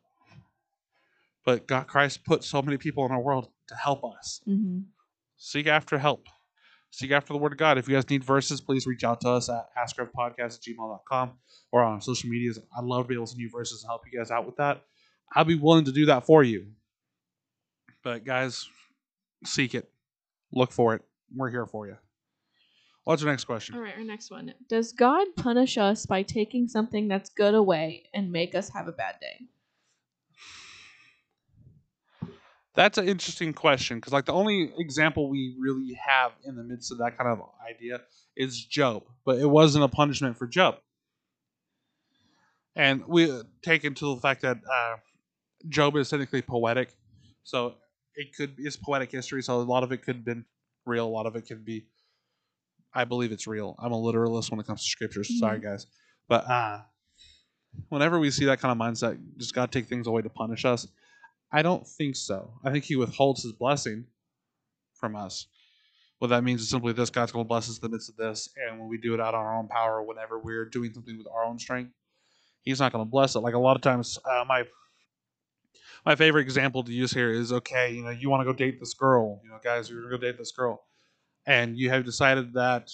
But 1.44 1.68
God, 1.68 1.88
Christ 1.88 2.24
put 2.26 2.44
so 2.44 2.62
many 2.62 2.78
people 2.78 3.06
in 3.06 3.12
our 3.12 3.22
world 3.22 3.52
to 3.68 3.76
help 3.76 4.04
us. 4.04 4.42
Mm-hmm. 4.48 4.82
Seek 5.38 5.68
after 5.68 5.98
help. 5.98 6.26
Seek 6.90 7.12
after 7.12 7.34
the 7.34 7.38
Word 7.40 7.52
of 7.52 7.58
God. 7.58 7.78
If 7.78 7.90
you 7.90 7.96
guys 7.96 8.10
need 8.10 8.24
verses, 8.24 8.62
please 8.62 8.88
reach 8.88 9.04
out 9.04 9.20
to 9.22 9.30
us 9.30 9.50
at 9.50 9.68
askrevpodcast 9.76 10.40
at 10.40 10.62
gmail.com 10.62 11.38
or 11.72 11.84
on 11.84 12.00
social 12.02 12.30
medias. 12.30 12.58
I'd 12.76 12.84
love 12.86 13.04
to 13.04 13.08
be 13.10 13.16
able 13.16 13.26
to 13.26 13.32
send 13.32 13.42
you 13.42 13.50
verses 13.50 13.84
and 13.84 13.90
help 13.90 14.02
you 14.10 14.18
guys 14.18 14.32
out 14.32 14.46
with 14.46 14.56
that. 14.56 14.82
I'd 15.34 15.48
be 15.48 15.56
willing 15.56 15.86
to 15.86 15.92
do 15.92 16.08
that 16.08 16.26
for 16.26 16.44
you. 16.44 16.68
But 18.04 18.26
guys, 18.26 18.68
seek 19.46 19.76
it. 19.76 19.90
Look 20.52 20.72
for 20.72 20.96
it. 20.96 21.02
We're 21.36 21.50
here 21.50 21.66
for 21.66 21.88
you. 21.88 21.98
What's 23.04 23.22
your 23.22 23.32
next 23.32 23.46
question? 23.46 23.76
All 23.76 23.82
right, 23.82 23.94
our 23.98 24.04
next 24.04 24.32
one. 24.32 24.54
Does 24.68 24.92
God 24.92 25.28
punish 25.38 25.78
us 25.78 26.06
by 26.06 26.24
taking 26.24 26.68
something 26.68 27.08
that's 27.08 27.30
good 27.30 27.54
away 27.54 28.06
and 28.14 28.32
make 28.32 28.56
us 28.56 28.70
have 28.70 28.88
a 28.88 28.92
bad 28.92 29.16
day? 29.22 29.48
That's 32.74 32.98
an 32.98 33.08
interesting 33.08 33.54
question 33.54 33.98
because, 33.98 34.12
like, 34.12 34.26
the 34.26 34.34
only 34.34 34.74
example 34.78 35.30
we 35.30 35.56
really 35.60 35.98
have 36.06 36.34
in 36.46 36.56
the 36.56 36.64
midst 36.64 36.92
of 36.92 36.98
that 36.98 37.18
kind 37.18 37.30
of 37.30 37.42
idea 37.70 38.02
is 38.36 38.66
Job, 38.66 39.04
but 39.24 39.40
it 39.40 39.46
wasn't 39.46 39.86
a 39.86 39.88
punishment 39.88 40.38
for 40.38 40.48
Job. 40.48 40.76
And 42.76 43.06
we 43.08 43.32
uh, 43.32 43.44
take 43.62 43.86
into 43.86 44.14
the 44.14 44.20
fact 44.20 44.42
that 44.42 44.58
uh, 44.58 44.96
Job 45.70 45.96
is 45.96 46.10
technically 46.10 46.42
poetic, 46.42 46.96
so 47.44 47.76
it 48.16 48.36
could 48.36 48.56
it's 48.58 48.78
poetic 48.78 49.12
history. 49.12 49.42
So 49.42 49.56
a 49.56 49.62
lot 49.62 49.84
of 49.84 49.92
it 49.92 50.04
could 50.04 50.18
have 50.18 50.26
been 50.26 50.46
real, 50.86 51.06
a 51.06 51.10
lot 51.10 51.26
of 51.26 51.36
it 51.36 51.48
could 51.48 51.66
be. 51.66 51.86
I 52.94 53.04
believe 53.04 53.32
it's 53.32 53.46
real. 53.46 53.76
I'm 53.80 53.92
a 53.92 54.00
literalist 54.00 54.52
when 54.52 54.60
it 54.60 54.66
comes 54.66 54.84
to 54.84 54.90
scriptures. 54.90 55.40
Sorry, 55.40 55.60
guys, 55.60 55.88
but 56.30 56.50
uh, 56.50 56.82
whenever 57.90 58.20
we 58.20 58.32
see 58.32 58.46
that 58.46 58.60
kind 58.60 58.72
of 58.72 58.78
mindset, 58.78 59.20
does 59.38 59.52
God 59.52 59.72
take 59.72 59.88
things 59.88 60.08
away 60.08 60.22
to 60.22 60.30
punish 60.30 60.66
us? 60.66 60.88
I 61.52 61.62
don't 61.62 61.86
think 61.86 62.16
so. 62.16 62.54
I 62.64 62.72
think 62.72 62.84
he 62.86 62.96
withholds 62.96 63.44
his 63.44 63.54
blessing 63.54 64.06
from 64.94 65.16
us. 65.16 65.48
What 66.20 66.30
that 66.30 66.44
means 66.44 66.62
is 66.62 66.70
simply 66.70 66.94
this 66.94 67.10
God's 67.10 67.32
going 67.32 67.46
to 67.46 67.48
bless 67.48 67.70
us 67.70 67.78
in 67.78 67.82
the 67.82 67.90
midst 67.90 68.10
of 68.10 68.16
this. 68.16 68.50
And 68.56 68.80
when 68.80 68.88
we 68.88 68.98
do 68.98 69.14
it 69.14 69.20
out 69.20 69.34
on 69.34 69.46
our 69.46 69.58
own 69.58 69.68
power, 69.68 70.02
whenever 70.02 70.40
we're 70.40 70.66
doing 70.66 70.94
something 70.94 71.18
with 71.18 71.28
our 71.28 71.44
own 71.44 71.60
strength, 71.60 71.92
He's 72.64 72.80
not 72.80 72.92
going 72.92 73.06
to 73.06 73.10
bless 73.10 73.36
it. 73.36 73.40
Like 73.40 73.54
a 73.54 73.60
lot 73.60 73.76
of 73.76 73.82
times, 73.82 74.18
uh, 74.26 74.44
my 74.48 74.64
my 76.06 76.16
favorite 76.16 76.42
example 76.42 76.84
to 76.84 76.92
use 76.92 77.12
here 77.12 77.32
is 77.32 77.52
okay, 77.52 77.92
you 77.92 78.04
know, 78.04 78.12
you 78.12 78.30
want 78.30 78.42
to 78.42 78.46
go 78.46 78.54
date 78.54 78.80
this 78.80 78.94
girl, 78.94 79.42
you 79.44 79.50
know, 79.50 79.58
guys, 79.64 79.90
you're 79.90 80.02
going 80.02 80.12
to 80.12 80.18
go 80.18 80.22
date 80.22 80.38
this 80.38 80.52
girl. 80.52 80.84
And 81.48 81.78
you 81.78 81.90
have 81.90 82.06
decided 82.06 82.54
that, 82.54 82.92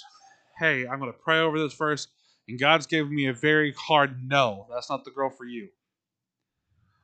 hey, 0.58 0.88
I'm 0.88 1.00
going 1.00 1.12
to 1.12 1.18
pray 1.18 1.40
over 1.40 1.60
this 1.60 1.74
first. 1.74 2.10
And 2.48 2.60
God's 2.60 2.86
given 2.86 3.14
me 3.14 3.28
a 3.28 3.34
very 3.34 3.74
hard 3.74 4.18
no. 4.28 4.66
That's 4.74 4.90
not 4.90 5.06
the 5.06 5.12
girl 5.12 5.30
for 5.30 5.46
you. 5.46 5.70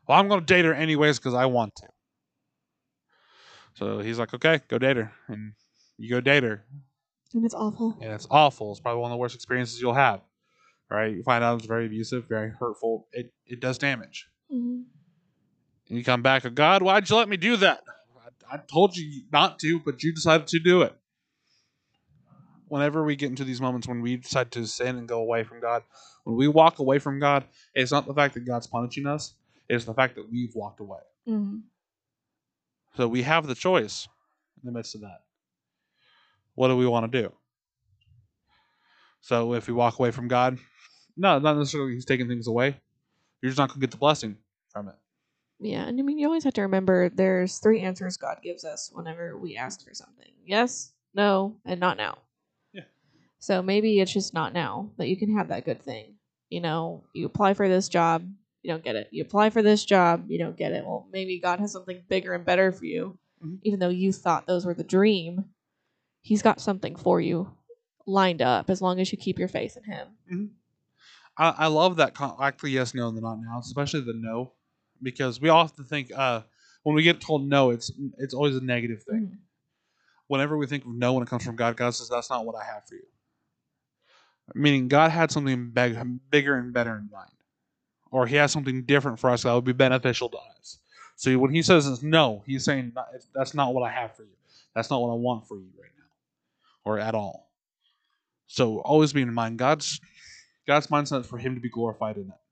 Well, 0.08 0.18
I'm 0.18 0.28
going 0.28 0.40
to 0.40 0.46
date 0.46 0.66
her 0.66 0.74
anyways 0.74 1.20
because 1.20 1.34
I 1.34 1.46
want 1.46 1.76
to. 1.78 1.88
So 3.76 4.00
he's 4.00 4.18
like, 4.18 4.34
okay, 4.34 4.62
go 4.68 4.78
date 4.78 4.98
her. 4.98 5.12
And 5.28 5.54
you 5.98 6.10
go 6.10 6.22
date 6.22 6.44
her. 6.44 6.66
And 7.34 7.46
it's 7.46 7.54
awful. 7.54 7.98
And 8.02 8.12
it's 8.12 8.28
awful. 8.32 8.72
It's 8.72 8.80
probably 8.80 9.02
one 9.02 9.12
of 9.12 9.16
the 9.16 9.20
worst 9.20 9.36
experiences 9.36 9.82
you'll 9.82 9.94
have. 9.94 10.22
Right? 10.90 11.14
You 11.14 11.24
find 11.24 11.44
out 11.44 11.58
it's 11.58 11.68
very 11.68 11.86
abusive, 11.86 12.26
very 12.28 12.50
hurtful. 12.50 13.08
It, 13.12 13.34
it 13.46 13.60
does 13.60 13.78
damage. 13.78 14.28
hmm 14.50 14.82
And 15.90 15.98
you 15.98 16.04
come 16.04 16.22
back, 16.22 16.44
God, 16.54 16.82
why'd 16.82 17.10
you 17.10 17.16
let 17.16 17.30
me 17.30 17.38
do 17.38 17.58
that? 17.58 17.82
I, 18.52 18.56
I 18.56 18.58
told 18.58 18.96
you 18.96 19.24
not 19.32 19.60
to, 19.60 19.80
but 19.80 20.04
you 20.04 20.14
decided 20.14 20.48
to 20.48 20.60
do 20.60 20.82
it. 20.82 20.96
Whenever 22.68 23.04
we 23.04 23.16
get 23.16 23.30
into 23.30 23.46
these 23.46 23.62
moments 23.62 23.88
when 23.88 24.02
we 24.02 24.18
decide 24.18 24.52
to 24.52 24.66
sin 24.68 24.98
and 24.98 25.08
go 25.08 25.20
away 25.20 25.44
from 25.44 25.62
God, 25.62 25.84
when 26.26 26.36
we 26.36 26.50
walk 26.50 26.80
away 26.80 27.00
from 27.00 27.20
God, 27.20 27.46
it's 27.74 27.92
not 27.92 28.06
the 28.06 28.14
fact 28.14 28.34
that 28.34 28.42
God's 28.46 28.68
punishing 28.68 29.08
us, 29.08 29.36
it's 29.70 29.86
the 29.86 29.94
fact 29.94 30.16
that 30.16 30.30
we've 30.30 30.54
walked 30.54 30.82
away. 30.82 31.00
hmm 31.26 31.60
So 32.98 33.08
we 33.08 33.22
have 33.24 33.48
the 33.48 33.56
choice 33.56 34.10
in 34.62 34.66
the 34.66 34.78
midst 34.78 34.96
of 34.96 35.02
that. 35.02 35.22
What 36.56 36.68
do 36.68 36.76
we 36.76 36.88
want 36.88 37.10
to 37.10 37.22
do? 37.22 37.32
So 39.22 39.54
if 39.54 39.68
we 39.68 39.74
walk 39.74 40.00
away 40.00 40.12
from 40.12 40.28
God, 40.28 40.58
no, 41.16 41.40
not 41.40 41.58
necessarily 41.58 41.94
He's 41.94 42.06
taking 42.06 42.28
things 42.28 42.48
away. 42.48 42.80
You're 43.42 43.50
just 43.50 43.60
not 43.60 43.70
going 43.70 43.80
to 43.80 43.88
get 43.88 43.92
the 43.92 43.98
blessing 43.98 44.38
from 44.70 44.90
it. 44.90 44.96
Yeah, 45.60 45.86
and 45.86 46.00
I 46.00 46.04
mean, 46.04 46.20
you 46.20 46.28
always 46.28 46.44
have 46.44 46.54
to 46.54 46.62
remember 46.62 47.10
there's 47.10 47.58
three 47.58 47.82
answers 47.82 48.18
God 48.18 48.38
gives 48.44 48.64
us 48.64 48.92
whenever 48.94 49.38
we 49.38 49.58
ask 49.58 49.84
for 49.86 49.94
something 49.94 50.32
yes, 50.46 50.94
no, 51.14 51.56
and 51.66 51.80
not 51.80 51.98
now. 51.98 52.20
Yeah. 52.74 52.84
So 53.40 53.62
maybe 53.62 54.00
it's 54.00 54.14
just 54.14 54.34
not 54.34 54.54
now 54.54 54.92
that 54.98 55.08
you 55.08 55.18
can 55.18 55.36
have 55.36 55.48
that 55.50 55.66
good 55.66 55.82
thing. 55.82 56.16
You 56.50 56.62
know, 56.62 57.04
you 57.14 57.26
apply 57.26 57.54
for 57.56 57.68
this 57.68 57.90
job, 57.90 58.30
you 58.62 58.72
don't 58.72 58.84
get 58.84 58.96
it. 58.96 59.10
You 59.12 59.24
apply 59.24 59.50
for 59.50 59.62
this 59.62 59.84
job, 59.84 60.26
you 60.30 60.38
don't 60.38 60.56
get 60.56 60.72
it. 60.72 60.86
Well, 60.86 61.08
maybe 61.12 61.40
God 61.40 61.60
has 61.60 61.72
something 61.72 62.02
bigger 62.08 62.34
and 62.34 62.46
better 62.46 62.72
for 62.72 62.86
you, 62.86 63.18
Mhm. 63.44 63.60
even 63.64 63.80
though 63.80 63.90
you 63.90 64.14
thought 64.14 64.46
those 64.48 64.66
were 64.66 64.74
the 64.74 64.84
dream. 64.84 65.46
He's 66.22 66.42
got 66.42 66.60
something 66.62 66.96
for 66.96 67.20
you 67.20 67.52
lined 68.06 68.42
up 68.42 68.70
as 68.70 68.82
long 68.82 69.00
as 69.00 69.12
you 69.12 69.18
keep 69.18 69.40
your 69.40 69.48
faith 69.48 69.76
in 69.78 69.84
Him. 69.84 70.56
I, 71.38 71.50
I 71.50 71.68
love 71.68 71.98
that 71.98 72.14
con- 72.14 72.38
actually 72.42 72.72
yes, 72.72 72.94
no, 72.94 73.08
and 73.10 73.18
the 73.18 73.22
not 73.22 73.40
now, 73.40 73.60
especially 73.60 74.02
the 74.02 74.14
no, 74.14 74.54
because 75.02 75.40
we 75.42 75.50
often 75.50 75.86
think 75.86 76.12
uh, 76.16 76.42
when 76.84 76.96
we 76.96 77.04
get 77.04 77.22
told 77.22 77.48
no, 77.48 77.72
it's 77.72 77.92
it's 78.18 78.34
always 78.34 78.56
a 78.56 78.62
negative 78.64 79.04
thing. 79.04 79.32
Mhm. 79.34 79.38
Whenever 80.28 80.58
we 80.58 80.68
think 80.68 80.86
of 80.86 80.94
no 80.94 81.14
when 81.14 81.24
it 81.24 81.30
comes 81.30 81.44
from 81.46 81.56
God, 81.56 81.78
God 81.78 81.92
says 81.96 82.10
that's 82.10 82.30
not 82.30 82.46
what 82.46 82.56
I 82.56 82.64
have 82.66 82.86
for 82.88 82.96
you. 82.96 83.06
Meaning 84.56 84.88
God 84.88 85.12
had 85.12 85.32
something 85.32 85.72
big, 85.72 85.98
bigger 86.30 86.56
and 86.56 86.74
better 86.74 86.96
in 86.96 87.10
mind, 87.12 87.32
or 88.12 88.28
He 88.28 88.36
has 88.38 88.52
something 88.52 88.84
different 88.84 89.20
for 89.20 89.30
us 89.30 89.44
that 89.44 89.54
would 89.54 89.66
be 89.66 89.74
beneficial 89.74 90.30
to 90.30 90.38
us. 90.60 90.80
So 91.16 91.38
when 91.38 91.54
He 91.54 91.62
says 91.62 92.02
no, 92.04 92.44
He's 92.46 92.64
saying 92.66 92.94
that's 93.34 93.54
not 93.54 93.74
what 93.74 93.84
I 93.84 93.92
have 93.92 94.16
for 94.16 94.24
you. 94.24 94.30
That's 94.76 94.90
not 94.90 95.02
what 95.02 95.12
I 95.12 95.16
want 95.16 95.48
for 95.48 95.58
you 95.58 95.70
right 95.82 95.92
now, 95.98 96.06
or 96.92 97.00
at 97.00 97.16
all. 97.16 97.52
So 98.48 98.80
always 98.80 99.14
be 99.14 99.22
in 99.22 99.34
mind 99.34 99.60
God's 99.60 100.00
God's 100.66 100.88
mindset 100.88 101.22
is 101.22 101.28
for 101.28 101.38
Him 101.38 101.56
to 101.56 101.62
be 101.62 101.70
glorified 101.70 102.18
in 102.18 102.30
it. 102.30 102.47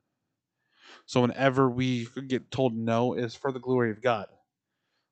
So 1.05 1.21
whenever 1.21 1.69
we 1.69 2.07
get 2.27 2.49
told 2.51 2.75
no, 2.75 3.13
it's 3.13 3.35
for 3.35 3.51
the 3.51 3.59
glory 3.59 3.91
of 3.91 4.01
God. 4.01 4.27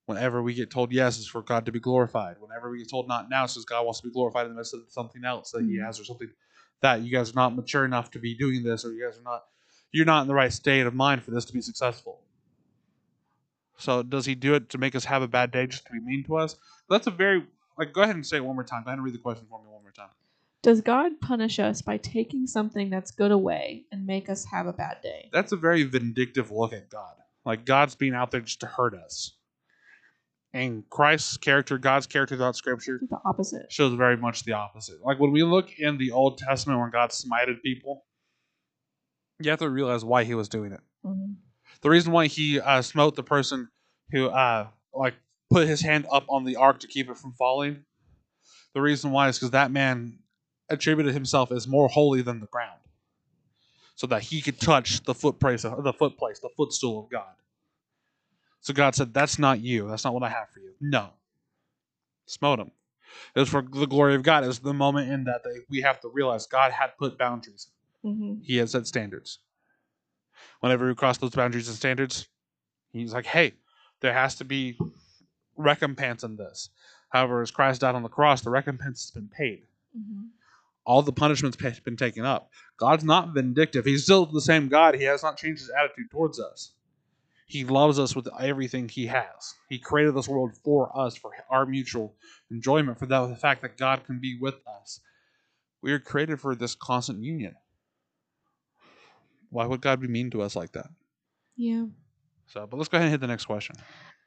Whenever 0.06 0.42
we 0.42 0.54
get 0.54 0.70
told 0.72 0.92
yes, 0.92 1.18
it's 1.18 1.28
for 1.28 1.42
God 1.42 1.66
to 1.66 1.72
be 1.72 1.80
glorified. 1.80 2.38
Whenever 2.40 2.70
we 2.70 2.80
get 2.80 2.90
told 2.90 3.08
not 3.08 3.30
now, 3.30 3.46
it's 3.46 3.54
because 3.54 3.66
God 3.66 3.84
wants 3.86 4.02
to 4.02 4.08
be 4.08 4.14
glorified 4.14 4.46
in 4.46 4.52
the 4.52 4.58
midst 4.58 4.74
of 4.74 4.82
something 4.90 5.24
else 5.24 5.52
that 5.52 5.64
He 5.64 5.78
Mhm. 5.78 5.86
has 5.86 6.00
or 6.00 6.04
something 6.04 6.30
that 6.82 7.02
you 7.02 7.12
guys 7.12 7.32
are 7.32 7.36
not 7.36 7.56
mature 7.56 7.86
enough 7.86 8.12
to 8.12 8.20
be 8.20 8.36
doing 8.36 8.64
this, 8.64 8.84
or 8.84 8.92
you 8.92 9.04
guys 9.06 9.18
are 9.18 9.24
not 9.24 9.46
you're 9.92 10.06
not 10.06 10.24
in 10.24 10.28
the 10.28 10.34
right 10.34 10.52
state 10.52 10.86
of 10.88 10.94
mind 10.94 11.24
for 11.24 11.32
this 11.32 11.46
to 11.46 11.54
be 11.54 11.62
successful. 11.62 12.20
So 13.78 14.04
does 14.04 14.26
He 14.26 14.36
do 14.36 14.56
it 14.56 14.70
to 14.70 14.78
make 14.78 14.96
us 14.96 15.06
have 15.06 15.22
a 15.22 15.28
bad 15.28 15.52
day 15.52 15.68
just 15.68 15.86
to 15.86 15.94
be 15.94 16.00
mean 16.00 16.24
to 16.26 16.38
us? 16.38 16.58
That's 16.90 17.08
a 17.08 17.12
very 17.12 17.46
like 17.78 17.94
go 17.94 18.02
ahead 18.02 18.16
and 18.16 18.26
say 18.26 18.38
it 18.38 18.46
one 18.46 18.56
more 18.56 18.64
time. 18.64 18.84
Go 18.84 18.90
ahead 18.90 18.98
and 18.98 19.06
read 19.06 19.14
the 19.14 19.20
question 19.20 19.46
for 19.50 19.60
me 19.60 19.64
one 19.64 19.72
more 19.72 19.73
time. 19.73 19.73
Does 20.64 20.80
God 20.82 21.20
punish 21.22 21.60
us 21.60 21.82
by 21.82 21.98
taking 21.98 22.48
something 22.48 22.90
that's 22.90 23.12
good 23.12 23.32
away 23.32 23.86
and 23.92 24.06
make 24.06 24.30
us 24.30 24.46
have 24.46 24.66
a 24.66 24.74
bad 24.74 24.98
day? 25.04 25.30
that's 25.32 25.52
a 25.52 25.58
very 25.58 25.84
vindictive 25.84 26.52
look 26.52 26.72
at 26.74 26.90
God. 26.90 27.16
Like 27.46 27.66
God's 27.66 27.96
being 27.96 28.14
out 28.16 28.32
there 28.32 28.40
just 28.42 28.62
to 28.62 28.66
hurt 28.68 28.94
us. 28.96 29.36
And 30.54 30.88
Christ's 30.90 31.36
character, 31.38 31.78
God's 31.78 32.06
character 32.08 32.38
throughout 32.38 32.56
Scripture, 32.56 33.00
The 33.10 33.18
opposite. 33.26 33.72
shows 33.72 33.94
very 33.96 34.16
much 34.16 34.44
the 34.44 34.54
opposite. 34.54 35.02
Like 35.04 35.20
when 35.20 35.32
we 35.32 35.44
look 35.44 35.78
in 35.80 35.98
the 35.98 36.12
Old 36.12 36.38
Testament 36.38 36.80
when 36.80 36.92
God 36.92 37.10
smited 37.10 37.62
people, 37.64 38.06
you 39.40 39.50
have 39.50 39.60
to 39.60 39.70
realize 39.70 40.06
why 40.06 40.24
he 40.24 40.36
was 40.36 40.48
doing 40.48 40.72
it. 40.72 40.80
Mhm. 41.06 41.36
The 41.82 41.90
reason 41.90 42.14
why 42.14 42.28
he 42.28 42.60
uh, 42.62 42.82
smote 42.84 43.16
the 43.16 43.24
person 43.24 43.68
who 44.12 44.28
uh, 44.28 44.68
like 44.94 45.16
put 45.52 45.68
his 45.68 45.82
hand 45.82 46.06
up 46.12 46.24
on 46.30 46.46
the 46.46 46.56
ark 46.56 46.80
to 46.82 46.88
keep 46.88 47.10
it 47.10 47.18
from 47.18 47.34
falling, 47.34 47.84
the 48.74 48.82
reason 48.82 49.12
why 49.12 49.28
is 49.28 49.38
because 49.38 49.52
that 49.52 49.72
man 49.72 50.20
attributed 50.74 51.14
himself 51.14 51.52
as 51.52 51.68
more 51.68 51.88
holy 51.88 52.22
than 52.22 52.40
the 52.40 52.48
ground, 52.48 52.80
so 53.96 54.08
that 54.08 54.24
he 54.24 54.42
could 54.42 54.60
touch 54.60 55.04
the 55.04 55.14
foot 55.14 55.40
place, 55.40 55.62
the 55.64 55.94
foot 55.94 56.18
place, 56.18 56.40
the 56.40 56.50
footstool 56.58 57.00
of 57.04 57.10
God. 57.10 57.34
So 58.62 58.74
God 58.74 58.96
said, 58.96 59.14
"That's 59.14 59.38
not 59.40 59.60
you. 59.60 59.88
That's 59.90 60.04
not 60.04 60.14
what 60.14 60.24
I 60.24 60.30
have 60.30 60.50
for 60.50 60.60
you." 60.60 60.74
No, 60.82 61.10
smote 62.26 62.60
him. 62.60 62.72
It 63.36 63.40
was 63.40 63.50
for 63.50 63.62
the 63.62 63.86
glory 63.86 64.16
of 64.16 64.24
God. 64.24 64.44
It 64.44 64.48
was 64.48 64.60
the 64.60 64.74
moment 64.74 65.12
in 65.12 65.26
that 65.26 65.44
they, 65.44 65.60
we 65.70 65.82
have 65.82 66.00
to 66.02 66.10
realize 66.10 66.48
God 66.48 66.72
had 66.72 66.98
put 66.98 67.18
boundaries. 67.18 67.68
Mhm. 68.04 68.44
He 68.44 68.58
had 68.58 68.70
set 68.70 68.88
standards. 68.88 69.40
Whenever 70.62 70.88
we 70.88 70.96
cross 70.96 71.18
those 71.18 71.32
boundaries 71.32 71.68
and 71.68 71.78
standards, 71.78 72.28
he's 72.92 73.14
like, 73.14 73.26
hey, 73.26 73.54
there 74.00 74.14
has 74.14 74.36
to 74.36 74.46
be 74.46 74.78
recompense 75.56 76.24
in 76.24 76.36
this. 76.38 76.70
However, 77.10 77.42
as 77.42 77.52
Christ 77.52 77.82
died 77.82 77.96
on 77.96 78.04
the 78.04 78.10
cross, 78.10 78.42
the 78.42 78.50
recompense 78.50 79.04
has 79.04 79.12
been 79.12 79.28
paid. 79.30 79.68
Mhm. 79.96 80.30
All 80.86 81.02
the 81.02 81.14
punishment's 81.14 81.58
been 81.80 81.96
taken 81.96 82.26
up. 82.26 82.50
God's 82.78 83.04
not 83.04 83.34
vindictive. 83.34 83.86
He's 83.86 84.04
still 84.04 84.26
the 84.26 84.42
same 84.42 84.68
God. 84.68 84.96
He 84.96 85.04
has 85.06 85.24
not 85.24 85.38
changed 85.38 85.62
his 85.62 85.70
attitude 85.70 86.12
towards 86.12 86.40
us. 86.40 86.74
He 87.46 87.64
loves 87.64 88.00
us 88.00 88.16
with 88.16 88.28
everything 88.40 88.90
he 88.90 89.06
has. 89.08 89.56
He 89.70 89.78
created 89.78 90.16
this 90.16 90.28
world 90.28 90.52
for 90.64 90.92
us, 90.98 91.16
for 91.16 91.32
our 91.50 91.66
mutual 91.66 92.16
enjoyment, 92.52 93.00
for 93.00 93.06
the, 93.06 93.28
the 93.28 93.36
fact 93.36 93.62
that 93.62 93.78
God 93.78 94.06
can 94.06 94.20
be 94.20 94.38
with 94.40 94.56
us. 94.82 95.00
We 95.82 95.92
are 95.92 96.00
created 96.00 96.42
for 96.42 96.56
this 96.56 96.76
constant 96.76 97.24
union. 97.24 97.56
Why 99.50 99.66
would 99.66 99.82
God 99.82 100.02
be 100.02 100.08
mean 100.08 100.32
to 100.32 100.42
us 100.42 100.56
like 100.56 100.72
that? 100.72 100.88
Yeah. 101.56 101.86
So, 102.48 102.66
but 102.66 102.78
let's 102.78 102.90
go 102.90 102.98
ahead 102.98 103.06
and 103.06 103.12
hit 103.12 103.22
the 103.22 103.28
next 103.28 103.46
question. 103.46 103.76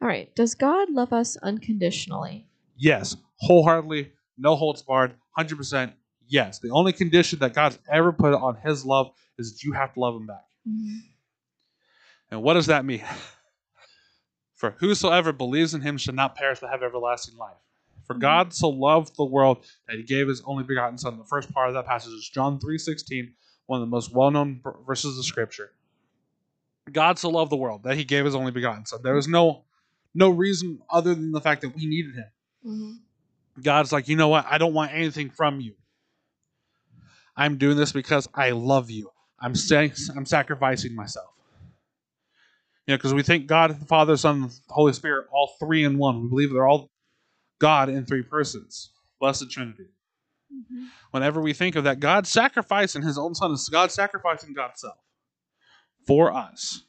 All 0.00 0.08
right. 0.08 0.34
Does 0.36 0.54
God 0.54 0.90
love 0.90 1.12
us 1.12 1.36
unconditionally? 1.38 2.48
Yes, 2.76 3.16
wholeheartedly, 3.40 4.12
no 4.38 4.54
holds 4.54 4.82
barred, 4.82 5.14
100%. 5.38 5.92
Yes. 6.28 6.58
The 6.58 6.70
only 6.70 6.92
condition 6.92 7.38
that 7.40 7.54
God's 7.54 7.78
ever 7.90 8.12
put 8.12 8.34
on 8.34 8.56
his 8.56 8.84
love 8.84 9.12
is 9.38 9.52
that 9.52 9.62
you 9.64 9.72
have 9.72 9.94
to 9.94 10.00
love 10.00 10.16
him 10.16 10.26
back. 10.26 10.44
Mhm. 10.68 11.00
And 12.30 12.42
what 12.42 12.54
does 12.54 12.66
that 12.66 12.84
mean? 12.84 13.04
For 14.54 14.70
whosoever 14.78 15.32
believes 15.32 15.74
in 15.74 15.82
him 15.82 15.98
shall 15.98 16.14
not 16.14 16.34
perish 16.34 16.60
but 16.60 16.70
have 16.70 16.82
everlasting 16.82 17.36
life. 17.36 17.56
For 18.06 18.14
Mhm. 18.14 18.20
God 18.20 18.54
so 18.54 18.68
loved 18.68 19.14
the 19.16 19.24
world 19.24 19.64
that 19.86 19.96
he 19.96 20.02
gave 20.02 20.28
his 20.28 20.40
only 20.42 20.64
begotten 20.64 20.96
son. 20.98 21.18
The 21.18 21.24
first 21.24 21.52
part 21.52 21.68
of 21.68 21.74
that 21.74 21.86
passage 21.86 22.12
is 22.12 22.28
John 22.28 22.58
3.16, 22.58 23.34
one 23.66 23.80
of 23.80 23.86
the 23.86 23.90
most 23.90 24.12
well-known 24.14 24.62
verses 24.86 25.18
of 25.18 25.24
scripture. 25.24 25.72
God 26.90 27.18
so 27.18 27.28
loved 27.30 27.50
the 27.50 27.56
world 27.56 27.82
that 27.82 27.96
he 27.96 28.04
gave 28.04 28.24
his 28.24 28.34
only 28.34 28.52
begotten 28.52 28.86
son. 28.86 29.00
There 29.02 29.14
was 29.14 29.28
no 29.28 29.64
no 30.14 30.30
reason 30.30 30.80
other 30.88 31.14
than 31.14 31.30
the 31.32 31.40
fact 31.42 31.60
that 31.60 31.74
we 31.76 31.84
needed 31.84 32.14
him. 32.14 32.30
Mhm. 32.64 32.98
God's 33.62 33.92
like, 33.92 34.08
you 34.08 34.16
know 34.16 34.28
what? 34.28 34.46
I 34.48 34.56
don't 34.56 34.72
want 34.72 34.92
anything 34.92 35.28
from 35.28 35.60
you. 35.60 35.74
I'm 37.36 37.58
doing 37.58 37.76
this 37.76 37.92
because 37.92 38.28
I 38.34 38.50
love 38.50 38.90
you. 38.90 39.10
I'm 39.40 39.54
saying 39.54 39.92
I'm 40.16 40.26
sacrificing 40.26 40.94
myself. 40.94 41.30
You 42.86 42.92
know, 42.92 42.98
because 42.98 43.14
we 43.14 43.22
think 43.22 43.46
God, 43.46 43.78
the 43.80 43.84
Father, 43.86 44.16
Son, 44.16 44.42
the 44.42 44.54
Holy 44.68 44.92
Spirit, 44.92 45.26
all 45.32 45.54
three 45.58 45.84
in 45.84 45.98
one. 45.98 46.22
We 46.22 46.28
believe 46.28 46.52
they're 46.52 46.66
all 46.66 46.90
God 47.58 47.88
in 47.88 48.06
three 48.06 48.22
persons. 48.22 48.90
Blessed 49.20 49.50
Trinity. 49.50 49.88
Mhm. 50.52 50.88
Whenever 51.10 51.40
we 51.40 51.52
think 51.52 51.74
of 51.74 51.84
that, 51.84 52.00
God 52.00 52.26
sacrificing 52.26 53.02
his 53.02 53.18
own 53.18 53.34
son 53.34 53.50
is 53.50 53.68
God 53.68 53.90
sacrificing 53.90 54.54
God's 54.54 54.80
self 54.80 54.98
for 56.06 56.32
us. 56.32 56.84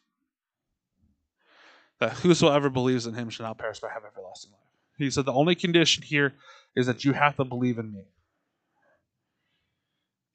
That 2.00 2.14
whosoever 2.14 2.70
believes 2.70 3.08
in 3.08 3.16
him 3.16 3.30
shall 3.30 3.48
not 3.48 3.58
perish 3.58 3.80
but 3.80 3.92
have 3.92 4.04
everlasting 4.06 4.52
life. 4.52 4.62
He 4.98 5.10
said, 5.10 5.26
The 5.26 5.34
only 5.34 5.56
condition 5.56 6.04
here 6.04 6.36
is 6.76 6.86
that 6.86 7.04
you 7.04 7.14
have 7.14 7.36
to 7.38 7.44
believe 7.44 7.80
in 7.80 7.92
me. 7.92 8.06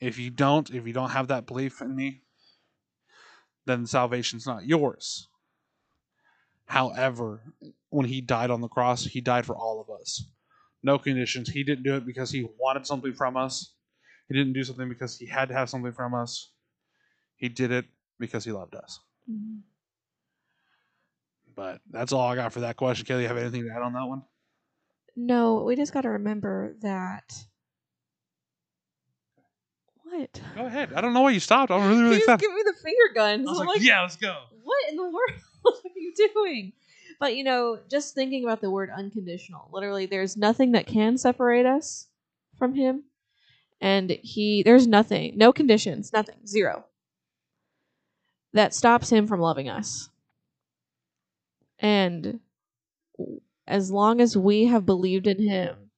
If 0.02 0.18
you 0.18 0.30
don't, 0.30 0.68
if 0.70 0.84
you 0.84 0.92
don't 0.92 1.10
have 1.10 1.28
that 1.28 1.46
belief 1.46 1.80
in 1.80 1.94
me, 1.94 2.22
then 3.66 3.86
salvation's 3.86 4.48
not 4.48 4.66
yours. 4.66 5.28
However, 6.64 7.40
when 7.90 8.06
he 8.06 8.20
died 8.20 8.50
on 8.50 8.60
the 8.60 8.66
cross, 8.66 9.04
he 9.04 9.20
died 9.20 9.46
for 9.46 9.54
all 9.54 9.80
of 9.80 9.88
us. 10.00 10.24
No 10.82 10.98
conditions. 10.98 11.48
He 11.48 11.62
didn't 11.62 11.84
do 11.84 11.94
it 11.94 12.04
because 12.04 12.32
he 12.32 12.48
wanted 12.58 12.84
something 12.84 13.12
from 13.12 13.36
us. 13.36 13.74
He 14.26 14.34
didn't 14.34 14.54
do 14.54 14.64
something 14.64 14.88
because 14.88 15.16
he 15.18 15.26
had 15.26 15.48
to 15.50 15.54
have 15.54 15.70
something 15.70 15.92
from 15.92 16.14
us. 16.14 16.50
He 17.36 17.48
did 17.48 17.70
it 17.70 17.84
because 18.18 18.44
he 18.44 18.50
loved 18.50 18.74
us. 18.74 18.98
Mhm. 19.30 19.60
But 21.54 21.80
that's 21.90 22.12
all 22.12 22.28
I 22.28 22.34
got 22.34 22.52
for 22.52 22.60
that 22.60 22.76
question. 22.76 23.06
Kaylee, 23.06 23.22
you 23.22 23.28
have 23.28 23.36
anything 23.36 23.62
to 23.62 23.70
add 23.70 23.82
on 23.82 23.92
that 23.92 24.06
one? 24.06 24.24
No, 25.14 25.62
we 25.62 25.76
just 25.76 25.92
got 25.92 26.00
to 26.00 26.10
remember 26.10 26.74
that. 26.80 27.46
What? 30.12 30.40
Go 30.54 30.66
ahead. 30.66 30.92
I 30.92 31.00
don't 31.00 31.14
know 31.14 31.22
why 31.22 31.30
you 31.30 31.40
stopped. 31.40 31.72
I'm 31.72 31.88
really, 31.88 32.02
really 32.02 32.16
excited. 32.18 32.42
give 32.42 32.52
me 32.52 32.62
the 32.66 32.74
finger 32.74 33.14
guns. 33.14 33.48
I 33.48 33.50
was 33.50 33.60
I'm 33.60 33.66
like, 33.66 33.80
yeah, 33.80 34.02
let's 34.02 34.16
go. 34.16 34.42
what 34.62 34.90
in 34.90 34.96
the 34.96 35.04
world 35.04 35.30
are 35.66 35.90
you 35.96 36.12
doing? 36.14 36.72
But 37.18 37.34
you 37.34 37.44
know, 37.44 37.78
just 37.88 38.14
thinking 38.14 38.44
about 38.44 38.60
the 38.60 38.70
word 38.70 38.90
unconditional, 38.94 39.70
literally, 39.72 40.04
there's 40.04 40.36
nothing 40.36 40.72
that 40.72 40.86
can 40.86 41.16
separate 41.16 41.64
us 41.64 42.08
from 42.58 42.74
Him, 42.74 43.04
and 43.80 44.10
He, 44.22 44.62
there's 44.62 44.86
nothing, 44.86 45.38
no 45.38 45.50
conditions, 45.50 46.12
nothing, 46.12 46.46
zero, 46.46 46.84
that 48.52 48.74
stops 48.74 49.08
Him 49.08 49.26
from 49.26 49.40
loving 49.40 49.70
us. 49.70 50.10
And 51.78 52.40
as 53.66 53.90
long 53.90 54.20
as 54.20 54.36
we 54.36 54.66
have 54.66 54.84
believed 54.84 55.26
in 55.26 55.40
Him, 55.40 55.90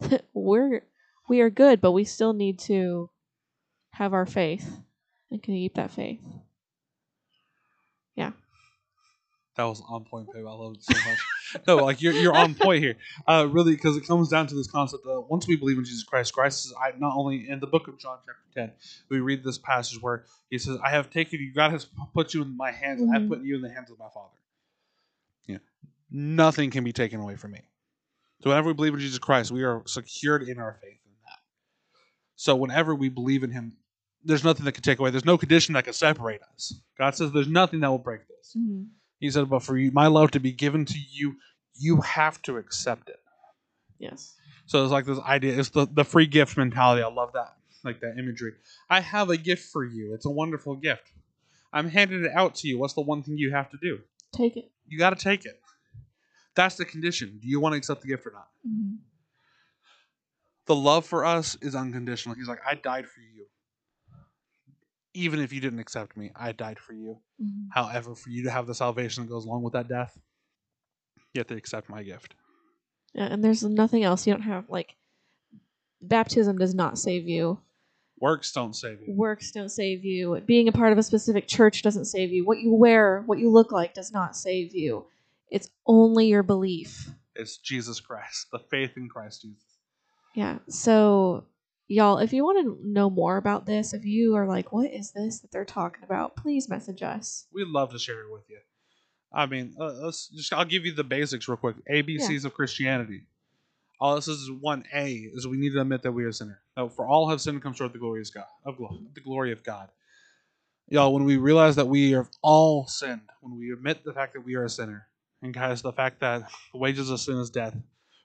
we're 0.34 0.82
we 1.28 1.40
are 1.40 1.50
good, 1.50 1.80
but 1.80 1.92
we 1.92 2.02
still 2.02 2.32
need 2.32 2.58
to 2.60 3.08
have 3.92 4.12
our 4.14 4.26
faith 4.26 4.78
and 5.30 5.42
can 5.42 5.54
keep 5.54 5.74
that 5.74 5.90
faith. 5.90 6.20
Yeah. 8.16 8.32
That 9.56 9.64
was 9.64 9.82
on 9.86 10.04
point, 10.04 10.32
babe. 10.32 10.46
I 10.46 10.52
love 10.52 10.74
it 10.74 10.82
so 10.82 10.94
much. 10.94 11.18
no, 11.66 11.84
like 11.84 12.00
you're 12.00 12.14
you're 12.14 12.32
on 12.32 12.54
point 12.54 12.82
here. 12.82 12.96
Uh, 13.28 13.46
really, 13.50 13.74
because 13.74 13.98
it 13.98 14.06
comes 14.06 14.30
down 14.30 14.46
to 14.46 14.54
this 14.54 14.70
concept 14.70 15.04
of 15.06 15.28
once 15.28 15.46
we 15.46 15.56
believe 15.56 15.76
in 15.76 15.84
Jesus 15.84 16.04
Christ, 16.04 16.32
Christ 16.32 16.64
is 16.64 16.74
I 16.80 16.92
not 16.98 17.14
only 17.14 17.48
in 17.48 17.60
the 17.60 17.66
book 17.66 17.86
of 17.86 17.98
John 17.98 18.16
chapter 18.24 18.40
ten, 18.54 18.72
we 19.10 19.20
read 19.20 19.44
this 19.44 19.58
passage 19.58 20.00
where 20.00 20.24
he 20.48 20.56
says, 20.56 20.78
"I 20.82 20.88
have 20.90 21.10
taken 21.10 21.38
you. 21.40 21.52
God 21.52 21.70
has 21.70 21.86
put 22.14 22.32
you 22.32 22.40
in 22.40 22.56
my 22.56 22.70
hands. 22.70 23.02
and 23.02 23.10
I 23.10 23.14
have 23.14 23.24
Mhm. 23.24 23.28
put 23.28 23.42
you 23.42 23.56
in 23.56 23.60
the 23.60 23.70
hands 23.70 23.90
of 23.90 23.98
my 23.98 24.08
Father." 24.08 24.34
Yeah, 25.46 25.58
nothing 26.10 26.70
can 26.70 26.82
be 26.82 26.94
taken 26.94 27.20
away 27.20 27.36
from 27.36 27.50
me. 27.52 27.60
So 28.42 28.48
whenever 28.48 28.68
we 28.68 28.74
believe 28.74 28.94
in 28.94 29.00
Jesus 29.00 29.18
Christ, 29.18 29.50
we 29.52 29.64
are 29.64 29.82
secured 29.86 30.44
in 30.48 30.58
our 30.58 30.72
faith 30.80 30.98
in 31.04 31.12
that. 31.26 31.40
So 32.36 32.56
whenever 32.56 32.94
we 32.94 33.10
believe 33.10 33.44
in 33.44 33.50
Him, 33.50 33.76
there's 34.24 34.44
nothing 34.44 34.64
that 34.64 34.72
can 34.72 34.82
take 34.82 34.98
away. 34.98 35.10
There's 35.10 35.24
no 35.24 35.38
condition 35.38 35.74
that 35.74 35.84
can 35.84 35.92
separate 35.92 36.40
us. 36.54 36.80
God 36.98 37.14
says, 37.14 37.32
"There's 37.32 37.48
nothing 37.48 37.80
that 37.80 37.90
will 37.90 37.98
break 37.98 38.20
this." 38.28 38.56
He 39.22 39.30
said, 39.30 39.48
But 39.48 39.62
for 39.62 39.76
you, 39.76 39.92
my 39.92 40.08
love 40.08 40.32
to 40.32 40.40
be 40.40 40.50
given 40.50 40.84
to 40.84 40.98
you, 41.12 41.36
you 41.78 42.00
have 42.00 42.42
to 42.42 42.56
accept 42.56 43.08
it. 43.08 43.20
Yes. 44.00 44.34
So 44.66 44.82
it's 44.82 44.90
like 44.90 45.06
this 45.06 45.20
idea, 45.20 45.60
it's 45.60 45.70
the, 45.70 45.86
the 45.86 46.02
free 46.02 46.26
gift 46.26 46.56
mentality. 46.56 47.04
I 47.04 47.06
love 47.06 47.32
that. 47.34 47.54
Like 47.84 48.00
that 48.00 48.18
imagery. 48.18 48.54
I 48.90 49.00
have 49.00 49.30
a 49.30 49.36
gift 49.36 49.70
for 49.70 49.84
you. 49.84 50.12
It's 50.12 50.26
a 50.26 50.30
wonderful 50.30 50.74
gift. 50.74 51.12
I'm 51.72 51.88
handing 51.88 52.24
it 52.24 52.32
out 52.34 52.56
to 52.56 52.68
you. 52.68 52.78
What's 52.78 52.94
the 52.94 53.02
one 53.02 53.22
thing 53.22 53.38
you 53.38 53.52
have 53.52 53.70
to 53.70 53.76
do? 53.80 54.00
Take 54.34 54.56
it. 54.56 54.72
You 54.88 54.98
got 54.98 55.16
to 55.16 55.22
take 55.22 55.44
it. 55.44 55.60
That's 56.56 56.74
the 56.74 56.84
condition. 56.84 57.38
Do 57.40 57.46
you 57.46 57.60
want 57.60 57.74
to 57.74 57.76
accept 57.76 58.02
the 58.02 58.08
gift 58.08 58.26
or 58.26 58.32
not? 58.32 58.48
Mm-hmm. 58.68 58.96
The 60.66 60.74
love 60.74 61.06
for 61.06 61.24
us 61.24 61.56
is 61.62 61.76
unconditional. 61.76 62.34
He's 62.34 62.48
like, 62.48 62.60
I 62.68 62.74
died 62.74 63.06
for 63.06 63.20
you. 63.20 63.46
Even 65.14 65.40
if 65.40 65.52
you 65.52 65.60
didn't 65.60 65.78
accept 65.78 66.16
me, 66.16 66.30
I 66.34 66.52
died 66.52 66.78
for 66.78 66.94
you. 66.94 67.18
Mm-hmm. 67.40 67.68
However, 67.70 68.14
for 68.14 68.30
you 68.30 68.44
to 68.44 68.50
have 68.50 68.66
the 68.66 68.74
salvation 68.74 69.24
that 69.24 69.30
goes 69.30 69.44
along 69.44 69.62
with 69.62 69.74
that 69.74 69.88
death, 69.88 70.18
you 71.34 71.40
have 71.40 71.48
to 71.48 71.56
accept 71.56 71.88
my 71.88 72.02
gift. 72.02 72.34
Yeah, 73.14 73.26
and 73.26 73.44
there's 73.44 73.62
nothing 73.62 74.04
else. 74.04 74.26
You 74.26 74.32
don't 74.34 74.42
have 74.42 74.64
like 74.68 74.96
baptism 76.00 76.58
does 76.58 76.74
not 76.74 76.98
save 76.98 77.28
you. 77.28 77.58
Works 78.20 78.52
don't 78.52 78.74
save 78.74 79.00
you. 79.00 79.14
Works 79.14 79.50
don't 79.50 79.68
save 79.68 80.04
you. 80.04 80.40
Being 80.46 80.68
a 80.68 80.72
part 80.72 80.92
of 80.92 80.98
a 80.98 81.02
specific 81.02 81.48
church 81.48 81.82
doesn't 81.82 82.04
save 82.04 82.30
you. 82.30 82.44
What 82.46 82.58
you 82.58 82.72
wear, 82.72 83.22
what 83.26 83.38
you 83.38 83.50
look 83.50 83.72
like 83.72 83.94
does 83.94 84.12
not 84.12 84.36
save 84.36 84.74
you. 84.74 85.06
It's 85.50 85.68
only 85.86 86.28
your 86.28 86.42
belief. 86.42 87.10
It's 87.34 87.56
Jesus 87.56 88.00
Christ, 88.00 88.46
the 88.52 88.58
faith 88.58 88.92
in 88.96 89.08
Christ 89.08 89.42
Jesus. 89.42 89.64
Yeah. 90.34 90.58
So, 90.68 91.44
y'all, 91.92 92.18
if 92.18 92.32
you 92.32 92.44
want 92.44 92.64
to 92.64 92.78
know 92.88 93.10
more 93.10 93.36
about 93.36 93.66
this, 93.66 93.92
if 93.92 94.04
you 94.04 94.34
are 94.36 94.46
like, 94.46 94.72
what 94.72 94.90
is 94.90 95.12
this 95.12 95.40
that 95.40 95.50
they're 95.50 95.64
talking 95.64 96.04
about, 96.04 96.36
please 96.36 96.68
message 96.68 97.02
us. 97.02 97.46
We'd 97.52 97.68
love 97.68 97.90
to 97.92 97.98
share 97.98 98.20
it 98.20 98.32
with 98.32 98.48
you. 98.48 98.58
I 99.32 99.46
mean, 99.46 99.74
uh, 99.80 99.92
let's 100.04 100.28
just 100.28 100.52
I'll 100.52 100.64
give 100.64 100.84
you 100.84 100.92
the 100.92 101.04
basics 101.04 101.48
real 101.48 101.56
quick. 101.56 101.76
ABCs 101.90 102.44
of 102.44 102.54
Christianity. 102.54 103.22
All 104.00 104.16
this 104.16 104.28
is 104.28 104.50
one 104.50 104.84
A 104.92 105.12
is 105.32 105.46
we 105.46 105.56
need 105.56 105.72
to 105.72 105.80
admit 105.80 106.02
that 106.02 106.12
we 106.12 106.24
are 106.24 106.28
a 106.28 106.32
sinner. 106.32 106.60
Now, 106.76 106.88
for 106.88 107.06
all 107.06 107.28
have 107.28 107.40
sinned 107.40 107.54
and 107.54 107.62
come 107.62 107.72
short 107.72 107.86
of 107.86 107.92
the 107.92 107.98
glory 107.98 108.20
of 108.20 108.34
God, 108.34 108.46
of 108.64 108.76
glo- 108.76 108.98
the 109.14 109.20
glory 109.20 109.52
of 109.52 109.62
God. 109.62 109.90
Y'all, 110.88 111.14
when 111.14 111.24
we 111.24 111.36
realize 111.36 111.76
that 111.76 111.86
we 111.86 112.10
have 112.10 112.28
all 112.42 112.86
sinned, 112.86 113.22
when 113.40 113.56
we 113.56 113.72
admit 113.72 114.04
the 114.04 114.12
fact 114.12 114.34
that 114.34 114.44
we 114.44 114.56
are 114.56 114.64
a 114.64 114.68
sinner, 114.68 115.06
and 115.40 115.54
guys, 115.54 115.82
the 115.82 115.92
fact 115.92 116.20
that 116.20 116.42
the 116.72 116.78
wages 116.78 117.10
of 117.10 117.20
sin 117.20 117.38
is 117.38 117.48
death, 117.48 117.76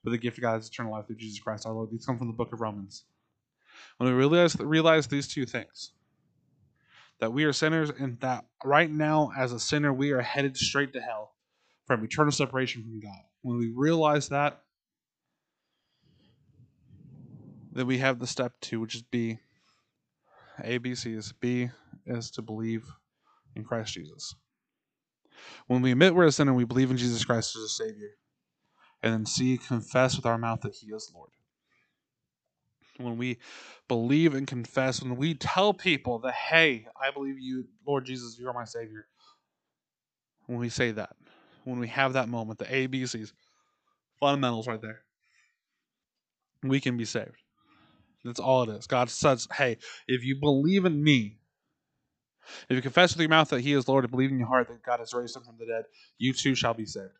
but 0.04 0.10
the 0.12 0.18
gift 0.18 0.38
of 0.38 0.42
God 0.42 0.60
is 0.60 0.68
eternal 0.68 0.92
life 0.92 1.06
through 1.06 1.18
Jesus 1.18 1.40
Christ 1.40 1.66
our 1.66 1.74
Lord. 1.74 1.92
These 1.92 2.06
come 2.06 2.18
from 2.18 2.28
the 2.28 2.34
book 2.34 2.54
of 2.54 2.60
Romans. 2.60 3.04
When 3.98 4.10
we 4.10 4.16
realize 4.16 4.58
realize 4.60 5.08
these 5.08 5.28
two 5.28 5.46
things, 5.46 5.92
that 7.20 7.34
we 7.34 7.44
are 7.46 7.54
sinners 7.54 7.90
and 7.90 8.20
that 8.20 8.46
right 8.64 8.92
now 8.92 9.32
as 9.38 9.52
a 9.54 9.60
sinner 9.60 9.94
we 9.94 10.12
are 10.12 10.22
headed 10.22 10.56
straight 10.56 10.94
to 10.94 11.02
hell 11.02 11.34
from 11.86 12.04
eternal 12.04 12.32
separation 12.32 12.84
from 12.84 13.00
God. 13.00 13.22
When 13.42 13.58
we 13.58 13.72
realize 13.76 14.30
that, 14.30 14.62
then 17.72 17.88
we 17.88 18.00
have 18.00 18.20
the 18.20 18.28
step 18.28 18.54
two, 18.62 18.80
which 18.80 18.96
is 18.96 19.02
B. 19.04 19.40
A, 20.64 20.80
B, 20.80 20.96
C 20.96 21.14
is 21.14 21.32
B 21.32 21.70
is 22.06 22.32
to 22.32 22.42
believe 22.42 22.86
in 23.56 23.64
Christ 23.64 23.94
Jesus. 23.94 24.36
When 25.68 25.82
we 25.82 25.92
admit 25.92 26.16
we're 26.16 26.26
a 26.26 26.32
sinner, 26.32 26.54
we 26.54 26.66
believe 26.66 26.90
in 26.90 26.98
Jesus 26.98 27.24
Christ 27.24 27.56
as 27.56 27.64
a 27.64 27.70
Savior. 27.70 28.10
And 29.04 29.14
then 29.14 29.26
C, 29.26 29.58
confess 29.58 30.16
with 30.16 30.26
our 30.26 30.38
mouth 30.38 30.62
that 30.62 30.74
He 30.74 30.88
is 30.88 31.12
Lord. 31.14 31.30
When 32.98 33.18
we 33.18 33.38
believe 33.88 34.34
and 34.34 34.48
confess, 34.48 35.02
when 35.02 35.16
we 35.16 35.36
tell 35.36 35.74
people 35.74 36.20
that, 36.20 36.34
hey, 36.34 36.88
I 37.00 37.12
believe 37.12 37.40
you, 37.40 37.66
Lord 37.86 38.06
Jesus, 38.06 38.38
you 38.40 38.48
are 38.48 38.54
my 38.54 38.66
Savior. 38.66 39.08
When 40.48 40.60
we 40.60 40.70
say 40.70 40.92
that, 40.92 41.16
when 41.64 41.80
we 41.80 41.88
have 41.90 42.14
that 42.14 42.30
moment, 42.30 42.60
the 42.60 42.66
ABCs, 42.66 43.34
fundamentals 44.20 44.68
right 44.68 44.82
there, 44.82 45.02
we 46.64 46.80
can 46.80 46.98
be 46.98 47.06
saved. 47.06 47.36
That's 48.24 48.40
all 48.40 48.64
it 48.64 48.70
is. 48.70 48.88
God 48.88 49.10
says, 49.10 49.48
hey, 49.54 49.78
if 50.08 50.24
you 50.24 50.40
believe 50.40 50.86
in 50.86 51.04
me, 51.04 51.38
if 52.70 52.76
you 52.76 52.82
confess 52.82 53.14
with 53.14 53.22
your 53.22 53.30
mouth 53.30 53.50
that 53.50 53.62
he 53.62 53.74
is 53.74 53.88
Lord 53.88 54.06
and 54.06 54.12
believe 54.12 54.32
in 54.32 54.40
your 54.40 54.48
heart 54.48 54.70
that 54.70 54.82
God 54.84 55.00
has 55.00 55.14
raised 55.14 55.36
him 55.36 55.44
from 55.44 55.58
the 55.60 55.66
dead, 55.66 55.84
you 56.18 56.34
too 56.34 56.56
shall 56.56 56.74
be 56.74 56.86
saved. 56.86 57.12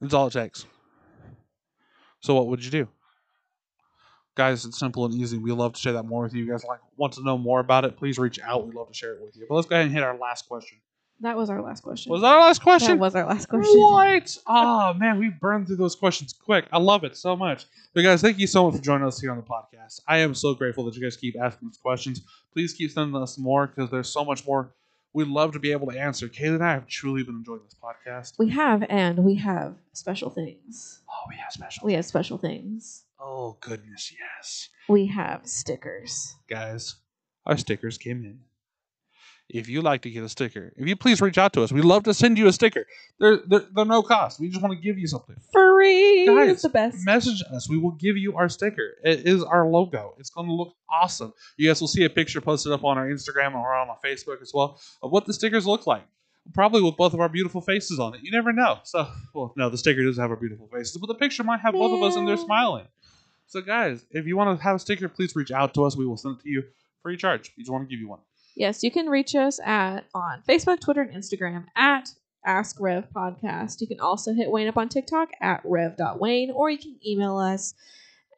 That's 0.00 0.14
all 0.14 0.28
it 0.28 0.32
takes. 0.32 0.64
So 2.20 2.34
what 2.34 2.46
would 2.46 2.64
you 2.64 2.70
do? 2.70 2.88
Guys, 4.36 4.64
it's 4.64 4.78
simple 4.78 5.04
and 5.04 5.14
easy. 5.14 5.38
We 5.38 5.52
love 5.52 5.74
to 5.74 5.80
share 5.80 5.92
that 5.92 6.04
more 6.04 6.24
with 6.24 6.34
you. 6.34 6.44
You 6.44 6.50
guys 6.50 6.64
like 6.64 6.80
want 6.96 7.12
to 7.14 7.22
know 7.22 7.38
more 7.38 7.60
about 7.60 7.84
it, 7.84 7.96
please 7.96 8.18
reach 8.18 8.40
out. 8.40 8.66
We'd 8.66 8.74
love 8.74 8.88
to 8.88 8.94
share 8.94 9.14
it 9.14 9.22
with 9.22 9.36
you. 9.36 9.46
But 9.48 9.54
let's 9.54 9.68
go 9.68 9.76
ahead 9.76 9.86
and 9.86 9.94
hit 9.94 10.02
our 10.02 10.16
last 10.18 10.48
question. 10.48 10.78
That 11.20 11.36
was 11.36 11.48
our 11.48 11.62
last 11.62 11.82
question. 11.84 12.10
Was 12.10 12.22
that 12.22 12.34
our 12.34 12.40
last 12.40 12.60
question? 12.60 12.88
That 12.88 12.98
was 12.98 13.14
our 13.14 13.26
last 13.26 13.48
question. 13.48 13.80
What? 13.80 14.36
Oh 14.48 14.92
man, 14.94 15.20
we 15.20 15.28
burned 15.30 15.68
through 15.68 15.76
those 15.76 15.94
questions 15.94 16.32
quick. 16.32 16.66
I 16.72 16.78
love 16.78 17.04
it 17.04 17.16
so 17.16 17.36
much. 17.36 17.66
But 17.94 18.02
guys, 18.02 18.20
thank 18.20 18.38
you 18.40 18.48
so 18.48 18.64
much 18.64 18.76
for 18.76 18.82
joining 18.82 19.06
us 19.06 19.20
here 19.20 19.30
on 19.30 19.36
the 19.36 19.44
podcast. 19.44 20.00
I 20.08 20.18
am 20.18 20.34
so 20.34 20.54
grateful 20.54 20.84
that 20.86 20.96
you 20.96 21.02
guys 21.02 21.16
keep 21.16 21.36
asking 21.40 21.68
us 21.68 21.76
questions. 21.76 22.22
Please 22.52 22.74
keep 22.74 22.90
sending 22.90 23.14
us 23.22 23.38
more 23.38 23.68
because 23.68 23.90
there's 23.90 24.08
so 24.08 24.24
much 24.24 24.44
more 24.44 24.74
we'd 25.12 25.28
love 25.28 25.52
to 25.52 25.60
be 25.60 25.70
able 25.70 25.86
to 25.92 25.98
answer. 25.98 26.28
Kaylee 26.28 26.56
and 26.56 26.64
I 26.64 26.72
have 26.72 26.88
truly 26.88 27.22
been 27.22 27.36
enjoying 27.36 27.60
this 27.64 27.76
podcast. 27.80 28.32
We 28.38 28.50
have, 28.50 28.84
and 28.90 29.20
we 29.20 29.36
have 29.36 29.76
special 29.92 30.28
things. 30.28 31.00
Oh, 31.08 31.24
we 31.28 31.36
have 31.36 31.52
special. 31.52 31.86
We 31.86 31.94
have 31.94 32.04
special 32.04 32.36
things. 32.36 33.04
Oh 33.26 33.56
goodness, 33.60 34.12
yes, 34.18 34.68
We 34.88 35.06
have 35.06 35.46
stickers. 35.46 36.36
guys, 36.48 36.96
our 37.46 37.56
stickers 37.56 37.96
came 37.96 38.22
in. 38.22 38.40
If 39.48 39.68
you'd 39.68 39.82
like 39.84 40.02
to 40.02 40.10
get 40.10 40.24
a 40.24 40.28
sticker, 40.28 40.72
if 40.76 40.86
you 40.88 40.96
please 40.96 41.20
reach 41.20 41.36
out 41.38 41.52
to 41.54 41.62
us, 41.62 41.70
we'd 41.72 41.84
love 41.84 42.02
to 42.04 42.14
send 42.14 42.38
you 42.38 42.46
a 42.48 42.52
sticker. 42.52 42.86
They're 43.20 43.40
they're, 43.46 43.64
they're 43.74 43.84
no 43.84 44.02
cost. 44.02 44.40
We 44.40 44.48
just 44.48 44.62
want 44.62 44.74
to 44.74 44.80
give 44.80 44.98
you 44.98 45.06
something. 45.06 45.36
Free. 45.52 46.26
Guys, 46.26 46.48
it's 46.50 46.62
the 46.62 46.68
best. 46.70 46.98
Message 47.04 47.42
us. 47.52 47.68
We 47.68 47.76
will 47.78 47.92
give 47.92 48.16
you 48.16 48.36
our 48.36 48.48
sticker. 48.48 48.94
It 49.04 49.26
is 49.26 49.42
our 49.42 49.66
logo. 49.68 50.14
It's 50.18 50.30
going 50.30 50.46
to 50.48 50.52
look 50.54 50.74
awesome. 50.90 51.32
You 51.58 51.68
guys 51.68 51.80
will 51.80 51.88
see 51.88 52.04
a 52.04 52.10
picture 52.10 52.40
posted 52.40 52.72
up 52.72 52.84
on 52.84 52.96
our 52.98 53.06
Instagram 53.06 53.54
or 53.54 53.74
on 53.74 53.88
our 53.90 53.98
Facebook 54.04 54.40
as 54.42 54.52
well 54.54 54.80
of 55.02 55.10
what 55.10 55.26
the 55.26 55.32
stickers 55.34 55.66
look 55.66 55.86
like. 55.86 56.04
Probably 56.54 56.82
with 56.82 56.96
both 56.96 57.14
of 57.14 57.20
our 57.20 57.28
beautiful 57.28 57.60
faces 57.62 57.98
on 57.98 58.14
it. 58.14 58.20
You 58.22 58.30
never 58.30 58.52
know. 58.52 58.78
So, 58.84 59.06
well, 59.34 59.52
no, 59.56 59.68
the 59.70 59.78
sticker 59.78 60.04
doesn't 60.04 60.20
have 60.20 60.30
our 60.30 60.36
beautiful 60.36 60.68
faces, 60.68 60.96
but 60.98 61.06
the 61.06 61.14
picture 61.14 61.42
might 61.42 61.60
have 61.60 61.72
both 61.74 61.92
of 61.92 62.02
us 62.02 62.16
and 62.16 62.26
they're 62.28 62.36
smiling. 62.36 62.86
So, 63.46 63.60
guys, 63.60 64.04
if 64.10 64.26
you 64.26 64.36
want 64.36 64.58
to 64.58 64.62
have 64.62 64.76
a 64.76 64.78
sticker, 64.78 65.08
please 65.08 65.36
reach 65.36 65.50
out 65.50 65.74
to 65.74 65.84
us. 65.84 65.96
We 65.96 66.06
will 66.06 66.16
send 66.16 66.38
it 66.38 66.42
to 66.42 66.48
you 66.48 66.62
free 67.02 67.16
charge. 67.16 67.52
We 67.56 67.62
just 67.62 67.72
want 67.72 67.88
to 67.88 67.94
give 67.94 68.00
you 68.00 68.08
one. 68.08 68.20
Yes, 68.56 68.82
you 68.82 68.90
can 68.90 69.06
reach 69.06 69.34
us 69.34 69.60
at 69.64 70.04
on 70.14 70.42
Facebook, 70.48 70.80
Twitter, 70.80 71.02
and 71.02 71.14
Instagram 71.14 71.66
at 71.76 72.10
Ask 72.44 72.76
Rev 72.80 73.06
Podcast. 73.14 73.80
You 73.80 73.86
can 73.86 74.00
also 74.00 74.32
hit 74.32 74.50
Wayne 74.50 74.68
up 74.68 74.76
on 74.76 74.88
TikTok 74.88 75.30
at 75.40 75.60
rev.wayne, 75.64 76.50
or 76.52 76.70
you 76.70 76.78
can 76.78 76.98
email 77.06 77.36
us 77.36 77.74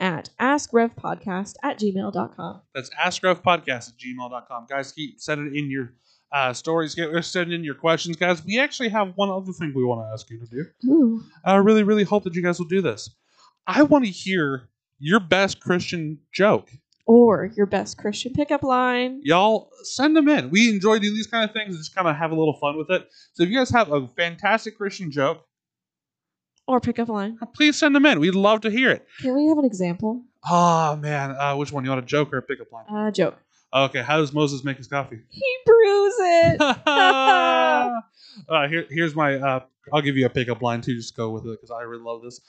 at 0.00 0.30
askrevpodcast 0.40 1.54
at 1.62 1.78
gmail.com. 1.78 2.60
That's 2.74 2.90
AskRevPodcast 2.90 3.88
at 3.88 3.98
gmail.com. 3.98 4.66
Guys, 4.68 4.92
keep 4.92 5.20
sending 5.20 5.56
in 5.56 5.70
your 5.70 5.94
uh, 6.32 6.52
stories. 6.52 6.94
Get 6.94 7.24
send 7.24 7.52
in 7.52 7.64
your 7.64 7.74
questions, 7.74 8.16
guys. 8.16 8.44
We 8.44 8.58
actually 8.58 8.88
have 8.90 9.12
one 9.16 9.30
other 9.30 9.52
thing 9.52 9.72
we 9.74 9.84
want 9.84 10.02
to 10.02 10.12
ask 10.12 10.28
you 10.30 10.38
to 10.40 10.46
do. 10.46 10.90
Ooh. 10.90 11.22
I 11.44 11.56
really, 11.56 11.82
really 11.82 12.04
hope 12.04 12.24
that 12.24 12.34
you 12.34 12.42
guys 12.42 12.58
will 12.58 12.66
do 12.66 12.82
this. 12.82 13.10
I 13.66 13.82
want 13.82 14.04
to 14.04 14.10
hear 14.10 14.68
your 14.98 15.20
best 15.20 15.60
Christian 15.60 16.18
joke. 16.32 16.70
Or 17.06 17.50
your 17.56 17.66
best 17.66 17.98
Christian 17.98 18.32
pickup 18.32 18.64
line. 18.64 19.20
Y'all 19.22 19.70
send 19.84 20.16
them 20.16 20.28
in. 20.28 20.50
We 20.50 20.68
enjoy 20.70 20.98
doing 20.98 21.14
these 21.14 21.28
kind 21.28 21.48
of 21.48 21.52
things 21.54 21.68
and 21.74 21.78
just 21.78 21.94
kind 21.94 22.08
of 22.08 22.16
have 22.16 22.32
a 22.32 22.34
little 22.34 22.58
fun 22.60 22.76
with 22.76 22.90
it. 22.90 23.06
So 23.34 23.44
if 23.44 23.48
you 23.48 23.56
guys 23.56 23.70
have 23.70 23.92
a 23.92 24.08
fantastic 24.08 24.76
Christian 24.76 25.12
joke, 25.12 25.46
Or 26.66 26.80
pickup 26.80 27.08
line. 27.08 27.38
please 27.54 27.78
send 27.78 27.94
them 27.94 28.04
in. 28.06 28.18
We'd 28.18 28.34
love 28.34 28.62
to 28.62 28.70
hear 28.70 28.90
it. 28.90 29.06
Can 29.20 29.36
we 29.36 29.46
have 29.46 29.58
an 29.58 29.64
example? 29.64 30.24
Oh 30.48 30.96
man, 30.96 31.30
uh, 31.38 31.54
which 31.56 31.70
one? 31.70 31.84
You 31.84 31.90
want 31.90 32.02
a 32.02 32.06
joke 32.06 32.32
or 32.32 32.38
a 32.38 32.42
pickup 32.42 32.72
line? 32.72 32.86
Uh, 32.88 33.10
joke. 33.12 33.36
Okay, 33.72 34.02
how 34.02 34.16
does 34.18 34.32
Moses 34.32 34.64
make 34.64 34.76
his 34.76 34.86
coffee? 34.88 35.20
He 35.28 35.56
brews 35.64 36.14
it. 36.18 36.60
uh, 36.86 38.68
here, 38.68 38.86
here's 38.90 39.14
my. 39.14 39.34
Uh, 39.36 39.60
I'll 39.92 40.02
give 40.02 40.16
you 40.16 40.26
a 40.26 40.30
pickup 40.30 40.62
line 40.62 40.80
too. 40.80 40.94
Just 40.96 41.16
go 41.16 41.30
with 41.30 41.44
it 41.46 41.50
because 41.60 41.70
I 41.70 41.82
really 41.82 42.02
love 42.02 42.22
this. 42.22 42.40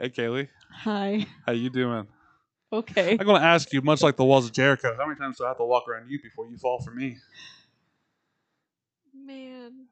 Hey 0.00 0.08
Kaylee, 0.08 0.48
Hi. 0.72 1.26
how 1.44 1.52
you 1.52 1.68
doing? 1.68 2.06
Okay. 2.72 3.18
I'm 3.20 3.26
going 3.26 3.38
to 3.38 3.46
ask 3.46 3.70
you, 3.70 3.82
much 3.82 4.00
like 4.00 4.16
the 4.16 4.24
walls 4.24 4.46
of 4.46 4.52
Jericho, 4.52 4.96
how 4.96 5.04
many 5.04 5.18
times 5.20 5.36
do 5.36 5.44
I 5.44 5.48
have 5.48 5.58
to 5.58 5.64
walk 5.66 5.86
around 5.86 6.08
you 6.08 6.18
before 6.22 6.46
you 6.46 6.56
fall 6.56 6.80
for 6.80 6.90
me? 6.90 7.18
Man. 9.14 9.88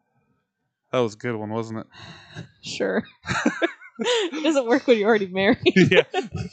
That 0.92 1.00
was 1.00 1.12
a 1.12 1.18
good 1.18 1.36
one, 1.36 1.50
wasn't 1.50 1.80
it? 1.80 1.86
Sure. 2.62 3.04
it 3.98 4.42
doesn't 4.42 4.66
work 4.66 4.86
when 4.86 4.96
you're 4.96 5.10
already 5.10 5.26
married. 5.26 5.58
yeah. 5.76 6.04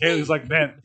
Kaylee's 0.01 0.27
like, 0.27 0.49
man, 0.49 0.81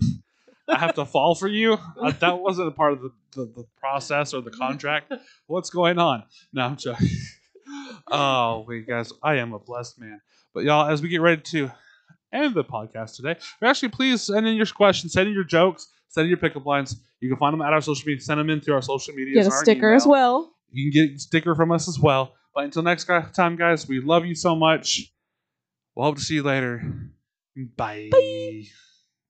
I 0.69 0.79
have 0.79 0.95
to 0.95 1.05
fall 1.05 1.35
for 1.35 1.49
you. 1.49 1.77
Uh, 2.01 2.13
that 2.21 2.39
wasn't 2.39 2.69
a 2.69 2.71
part 2.71 2.93
of 2.93 3.03
the, 3.03 3.11
the, 3.35 3.45
the 3.47 3.65
process 3.81 4.33
or 4.33 4.43
the 4.43 4.53
contract. 4.53 5.13
What's 5.49 5.71
going 5.71 5.99
on? 5.99 6.23
No, 6.53 6.63
I'm 6.63 6.77
joking. 6.77 7.09
oh, 8.13 8.65
wait, 8.69 8.87
guys, 8.87 9.13
I 9.25 9.39
am 9.39 9.55
a 9.55 9.59
blessed 9.59 9.99
man. 9.99 10.21
But 10.55 10.63
y'all, 10.63 10.89
as 10.89 11.03
we 11.03 11.09
get 11.09 11.21
ready 11.21 11.43
to 11.47 11.73
end 12.33 12.55
the 12.55 12.64
podcast 12.64 13.16
today, 13.16 13.37
we 13.61 13.69
actually 13.69 13.88
please 13.90 14.23
send 14.23 14.47
in 14.47 14.57
your 14.57 14.66
questions, 14.66 15.12
send 15.12 15.29
in 15.29 15.35
your 15.35 15.45
jokes, 15.45 15.88
send 16.09 16.25
in 16.25 16.29
your 16.31 16.38
pickup 16.38 16.66
lines. 16.66 17.01
You 17.21 17.29
can 17.29 17.38
find 17.38 17.53
them 17.53 17.62
at 17.62 17.73
our 17.73 17.81
social 17.81 18.07
media. 18.07 18.21
Send 18.21 18.40
them 18.40 18.51
in 18.51 18.61
through 18.61 18.75
our 18.75 18.83
social 18.83 19.14
media. 19.14 19.35
Get 19.35 19.47
a 19.47 19.51
sticker 19.51 19.93
as 19.93 20.07
well. 20.07 20.53
You 20.71 20.90
can 20.90 21.09
get 21.09 21.16
a 21.16 21.19
sticker 21.19 21.55
from 21.55 21.73
us 21.73 21.88
as 21.88 21.99
well. 21.99 22.35
But 22.55 22.64
until 22.64 22.83
next 22.83 23.05
time, 23.05 23.57
guys, 23.57 23.87
we 23.88 24.01
love 24.01 24.25
you 24.25 24.35
so 24.35 24.57
much. 24.57 25.12
We'll 25.95 26.07
hope 26.07 26.16
to 26.16 26.23
see 26.23 26.35
you 26.35 26.43
later. 26.43 27.11
Bye. 27.77 28.09
Bye. 28.11 28.64